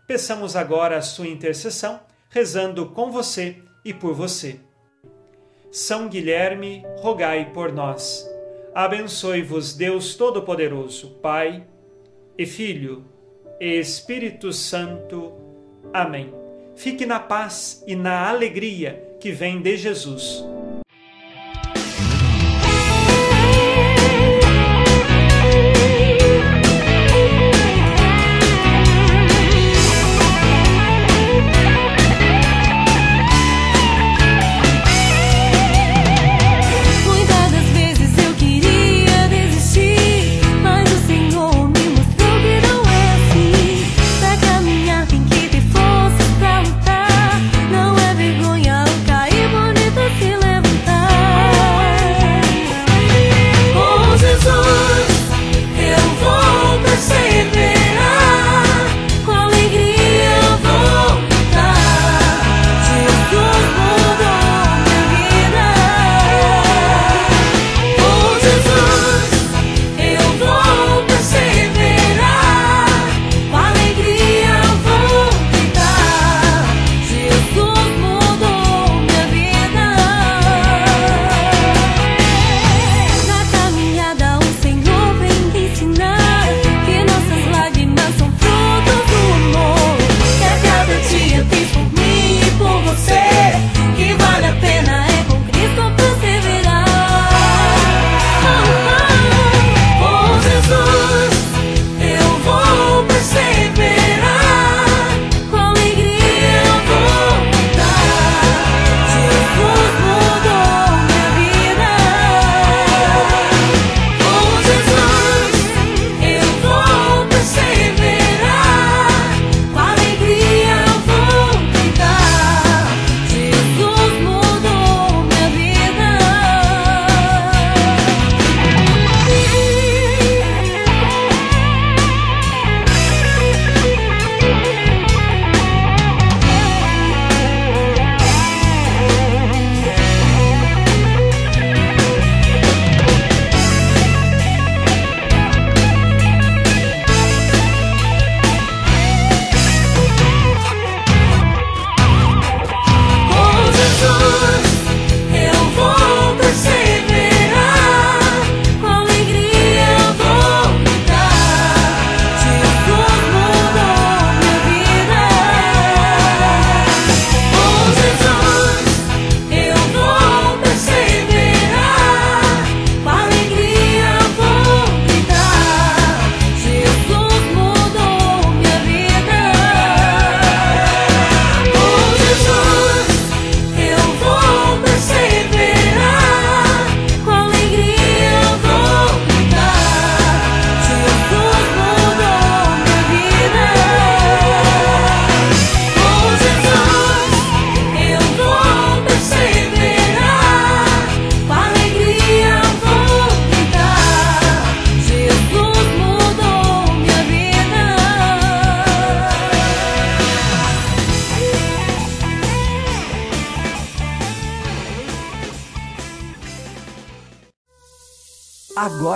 Peçamos 0.07 0.55
agora 0.55 0.97
a 0.97 1.03
sua 1.03 1.27
intercessão, 1.27 2.01
rezando 2.31 2.87
com 2.87 3.11
você 3.11 3.57
e 3.85 3.93
por 3.93 4.15
você. 4.15 4.61
São 5.71 6.09
Guilherme, 6.09 6.85
rogai 6.99 7.51
por 7.53 7.73
nós. 7.73 8.29
Abençoe-vos 8.75 9.75
Deus 9.75 10.15
Todo-Poderoso, 10.15 11.11
Pai 11.23 11.67
e 12.39 12.47
Filho 12.47 13.05
e 13.61 13.79
Espírito 13.79 14.53
Santo. 14.53 15.33
Amém. 15.93 16.33
Fique 16.77 17.05
na 17.05 17.19
paz 17.19 17.83
e 17.87 17.97
na 17.97 18.29
alegria 18.29 19.17
que 19.19 19.33
vem 19.33 19.61
de 19.61 19.77
Jesus. 19.77 20.45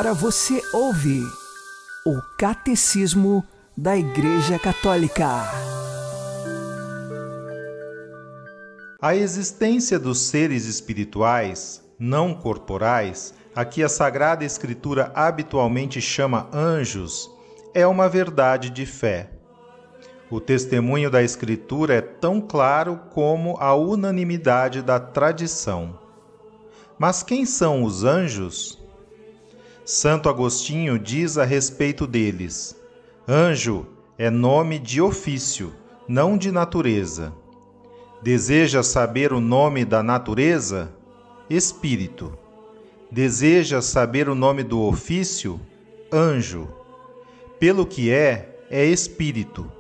Agora 0.00 0.14
você 0.14 0.62
ouve 0.72 1.22
o 2.06 2.22
Catecismo 2.38 3.44
da 3.76 3.98
Igreja 3.98 4.58
Católica. 4.58 5.28
A 8.98 9.14
existência 9.14 9.98
dos 9.98 10.22
seres 10.22 10.64
espirituais, 10.64 11.84
não 11.98 12.32
corporais, 12.32 13.34
a 13.54 13.62
que 13.66 13.82
a 13.82 13.90
Sagrada 13.90 14.42
Escritura 14.42 15.12
habitualmente 15.14 16.00
chama 16.00 16.48
anjos, 16.50 17.30
é 17.74 17.86
uma 17.86 18.08
verdade 18.08 18.70
de 18.70 18.86
fé. 18.86 19.28
O 20.30 20.40
testemunho 20.40 21.10
da 21.10 21.22
Escritura 21.22 21.92
é 21.92 22.00
tão 22.00 22.40
claro 22.40 22.98
como 23.10 23.54
a 23.58 23.74
unanimidade 23.74 24.80
da 24.80 24.98
tradição. 24.98 25.98
Mas 26.98 27.22
quem 27.22 27.44
são 27.44 27.84
os 27.84 28.02
anjos? 28.02 28.79
Santo 29.84 30.28
Agostinho 30.28 30.98
diz 30.98 31.38
a 31.38 31.44
respeito 31.44 32.06
deles: 32.06 32.76
Anjo 33.26 33.86
é 34.18 34.30
nome 34.30 34.78
de 34.78 35.00
ofício, 35.00 35.72
não 36.06 36.36
de 36.36 36.52
natureza. 36.52 37.32
Deseja 38.22 38.82
saber 38.82 39.32
o 39.32 39.40
nome 39.40 39.84
da 39.84 40.02
natureza? 40.02 40.92
Espírito. 41.48 42.36
Deseja 43.10 43.80
saber 43.80 44.28
o 44.28 44.34
nome 44.34 44.62
do 44.62 44.82
ofício? 44.82 45.58
Anjo. 46.12 46.68
Pelo 47.58 47.86
que 47.86 48.10
é, 48.10 48.58
é 48.70 48.84
espírito. 48.84 49.70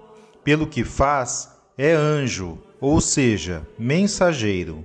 Pelo 0.42 0.66
que 0.66 0.84
faz, 0.84 1.50
é 1.76 1.92
anjo, 1.92 2.58
ou 2.80 3.00
seja, 3.00 3.66
mensageiro. 3.78 4.84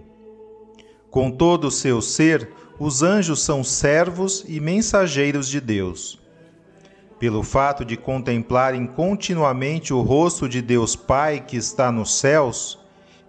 Com 1.10 1.32
todo 1.32 1.68
o 1.68 1.72
seu 1.72 2.02
ser, 2.02 2.52
os 2.78 3.02
anjos 3.02 3.42
são 3.42 3.64
servos 3.64 4.44
e 4.48 4.60
mensageiros 4.60 5.48
de 5.48 5.62
Deus. 5.62 6.20
Pelo 7.18 7.42
fato 7.42 7.86
de 7.86 7.96
contemplarem 7.96 8.86
continuamente 8.86 9.94
o 9.94 10.02
rosto 10.02 10.50
de 10.50 10.62
Deus 10.62 10.96
Pai 10.96 11.40
que 11.40 11.56
está 11.56 11.90
nos 11.92 12.20
céus, 12.20 12.78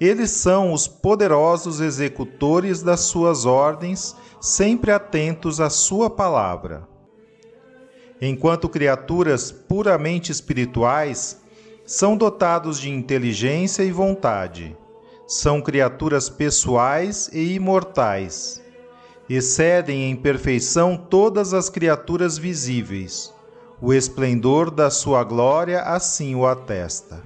eles 0.00 0.32
são 0.32 0.72
os 0.72 0.88
poderosos 0.88 1.80
executores 1.80 2.82
das 2.82 3.00
suas 3.00 3.46
ordens, 3.46 4.16
sempre 4.40 4.90
atentos 4.90 5.61
à 5.61 5.70
sua 5.70 6.11
palavra. 6.11 6.87
Enquanto 8.20 8.68
criaturas 8.68 9.52
puramente 9.52 10.32
espirituais, 10.32 11.40
são 11.87 12.16
dotados 12.16 12.80
de 12.80 12.90
inteligência 12.90 13.85
e 13.85 13.92
vontade. 13.92 14.76
São 15.28 15.62
criaturas 15.62 16.28
pessoais 16.28 17.30
e 17.32 17.54
imortais 17.54 18.65
excedem 19.29 20.11
em 20.11 20.17
perfeição 20.17 20.97
todas 20.97 21.53
as 21.53 21.69
criaturas 21.69 22.39
visíveis. 22.39 23.33
O 23.81 23.93
esplendor 23.93 24.71
da 24.71 24.91
sua 24.91 25.23
glória 25.25 25.81
assim 25.81 26.35
o 26.35 26.47
atesta. 26.47 27.23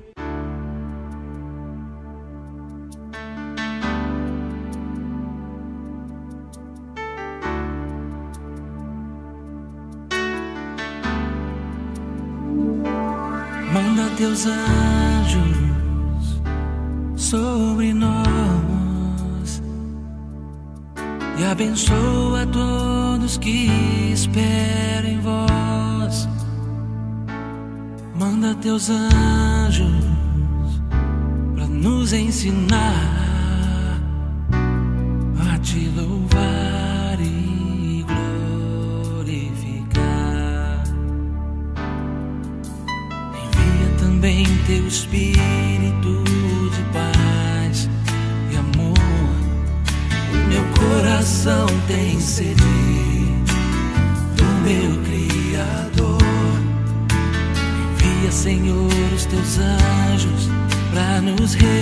Manda 13.73 14.11
teus 14.17 14.47
anjos 14.47 16.41
sobre 17.17 17.93
nós 17.93 18.60
e 21.41 21.45
abençoa 21.45 22.47
todos 22.47 23.39
que 23.39 23.71
esperam 24.13 25.09
em 25.09 25.21
vós. 25.21 26.29
Manda 28.15 28.55
teus 28.57 28.91
anjos 28.91 29.89
para 31.55 31.67
nos 31.67 32.13
ensinar 32.13 33.99
a 35.51 35.59
te 35.61 35.89
louvar 35.97 37.19
e 37.21 38.05
glorificar. 39.25 39.65
Envia 43.33 43.97
também 43.99 44.45
teu 44.67 44.87
Espírito 44.87 45.60
tem 51.91 52.21
sede 52.21 52.63
do 54.37 54.45
meu 54.63 55.03
Criador. 55.03 56.23
Envia, 57.99 58.31
Senhor, 58.31 58.93
os 59.15 59.25
teus 59.25 59.59
anjos 59.59 60.49
para 60.93 61.21
nos 61.21 61.55
resgatar, 61.55 61.81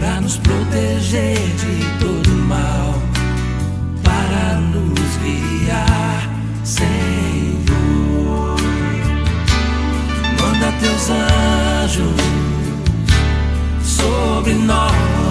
para 0.00 0.20
nos 0.22 0.38
proteger 0.38 1.36
de 1.36 1.84
todo 2.00 2.30
mal, 2.48 2.94
para 4.02 4.56
nos 4.60 5.18
guiar, 5.18 6.30
Senhor. 6.64 8.56
Manda 10.40 10.72
teus 10.80 11.10
anjos 11.10 12.16
sobre 13.82 14.54
nós 14.54 15.21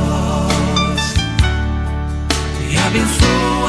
e 2.94 3.61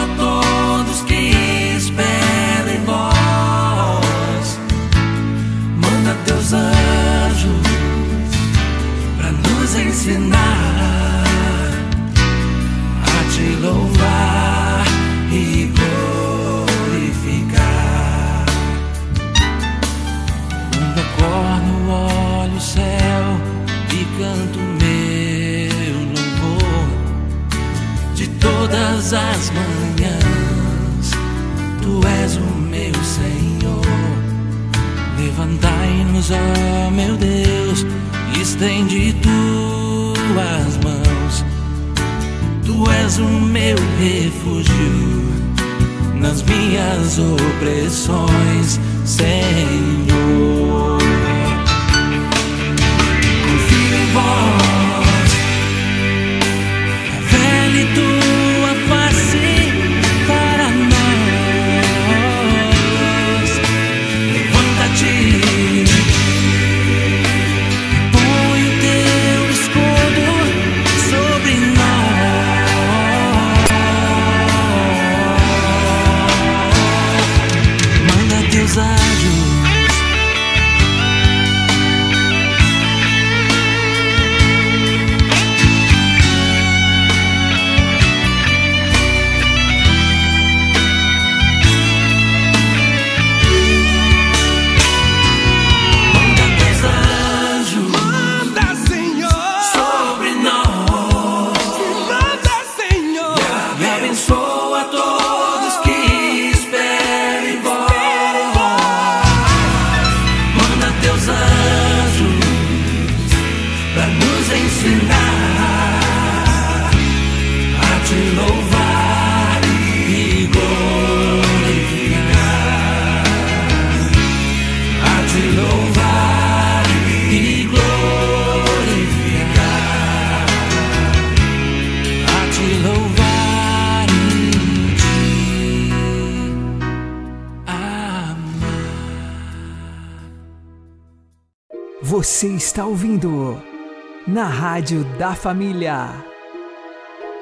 na 144.32 144.46
Rádio 144.46 145.04
da 145.18 145.34
Família. 145.34 146.08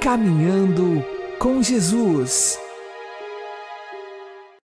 Caminhando 0.01 1.05
com 1.39 1.63
Jesus. 1.63 2.59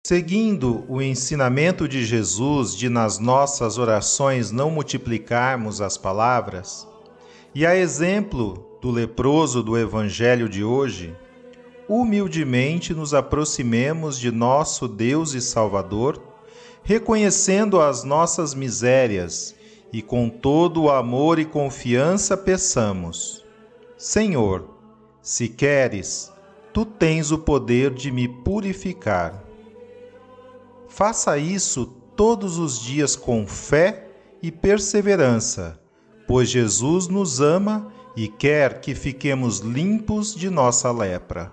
Seguindo 0.05 0.83
o 0.89 1.01
ensinamento 1.01 1.87
de 1.87 2.03
Jesus 2.03 2.75
de 2.75 2.89
nas 2.89 3.19
nossas 3.19 3.77
orações 3.77 4.51
não 4.51 4.69
multiplicarmos 4.69 5.79
as 5.79 5.97
palavras, 5.97 6.85
e 7.55 7.65
a 7.65 7.73
exemplo 7.73 8.77
do 8.81 8.91
leproso 8.91 9.63
do 9.63 9.77
Evangelho 9.77 10.49
de 10.49 10.61
hoje, 10.61 11.15
humildemente 11.87 12.93
nos 12.93 13.13
aproximemos 13.13 14.19
de 14.19 14.29
nosso 14.29 14.89
Deus 14.89 15.33
e 15.33 15.39
Salvador, 15.39 16.21
reconhecendo 16.83 17.79
as 17.79 18.03
nossas 18.03 18.53
misérias 18.53 19.55
e 19.91 20.01
com 20.01 20.29
todo 20.29 20.83
o 20.83 20.91
amor 20.91 21.39
e 21.39 21.45
confiança 21.45 22.37
peçamos: 22.37 23.45
Senhor, 23.97 24.69
se 25.21 25.47
queres, 25.49 26.31
tu 26.73 26.85
tens 26.85 27.31
o 27.31 27.37
poder 27.37 27.93
de 27.93 28.11
me 28.11 28.27
purificar. 28.27 29.43
Faça 30.87 31.37
isso 31.37 31.85
todos 32.15 32.57
os 32.57 32.79
dias 32.79 33.15
com 33.15 33.47
fé 33.47 34.07
e 34.41 34.51
perseverança, 34.51 35.79
pois 36.27 36.49
Jesus 36.49 37.07
nos 37.07 37.41
ama 37.41 37.91
e 38.15 38.27
quer 38.27 38.81
que 38.81 38.93
fiquemos 38.93 39.59
limpos 39.59 40.35
de 40.35 40.49
nossa 40.49 40.91
lepra. 40.91 41.51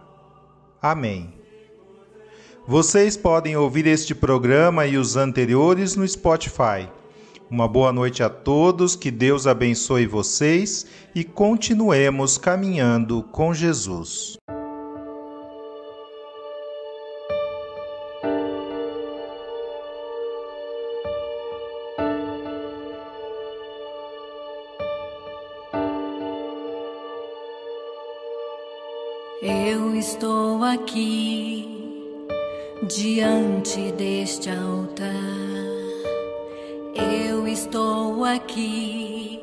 Amém. 0.81 1.35
Vocês 2.67 3.17
podem 3.17 3.57
ouvir 3.57 3.87
este 3.87 4.15
programa 4.15 4.87
e 4.87 4.97
os 4.97 5.17
anteriores 5.17 5.95
no 5.95 6.07
Spotify. 6.07 6.89
Uma 7.49 7.69
boa 7.69 7.93
noite 7.93 8.25
a 8.25 8.29
todos, 8.29 8.97
que 8.97 9.09
Deus 9.09 9.47
abençoe 9.47 10.05
vocês 10.05 10.85
e 11.15 11.23
continuemos 11.23 12.37
caminhando 12.37 13.23
com 13.23 13.55
Jesus. 13.55 14.37
Eu 29.41 29.95
estou 29.95 30.65
aqui 30.65 31.69
diante 32.89 33.93
deste 33.93 34.51
altar. 34.51 35.15
Eu 36.97 37.36
estou 37.57 38.23
aqui 38.23 39.41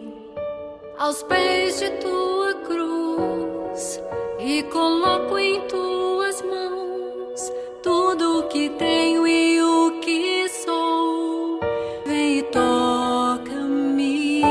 aos 0.99 1.23
pés 1.23 1.79
de 1.79 1.89
tua 1.97 2.53
cruz 2.67 3.99
e 4.39 4.61
coloco 4.71 5.35
em 5.39 5.59
tuas 5.61 6.39
mãos 6.43 7.51
tudo 7.81 8.41
o 8.41 8.43
que 8.49 8.69
tenho 8.69 9.25
e 9.25 9.59
o 9.59 9.99
que 9.99 10.47
sou. 10.47 11.59
Vem 12.05 12.37
e 12.37 12.43
toca-me, 12.43 14.43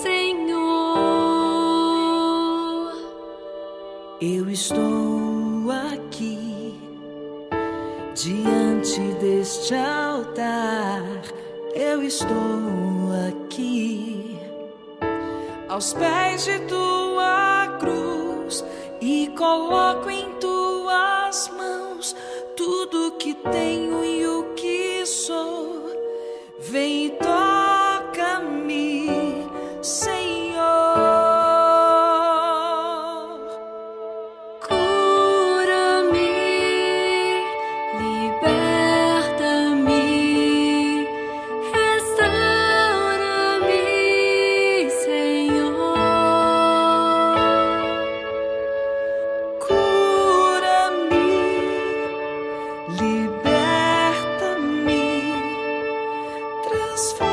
Senhor. 0.00 0.52
Eu 4.20 4.48
estou 4.48 5.68
aqui 5.92 6.78
diante 8.14 9.00
deste 9.20 9.74
altar. 9.74 11.02
Eu 11.74 12.02
estou 12.02 12.67
aos 15.78 15.92
pés 15.92 16.44
de 16.44 16.58
tua 16.66 17.78
cruz 17.78 18.64
e 19.00 19.30
coloco 19.38 20.10
em 20.10 20.28
tuas 20.40 21.48
mãos 21.56 22.16
tudo 22.56 23.12
que 23.12 23.32
tenho 23.32 24.04
e 24.04 24.26
o 24.26 24.54
que 24.56 25.06
sou. 25.06 25.86
Vem 26.58 27.07
satisfied. 56.98 57.27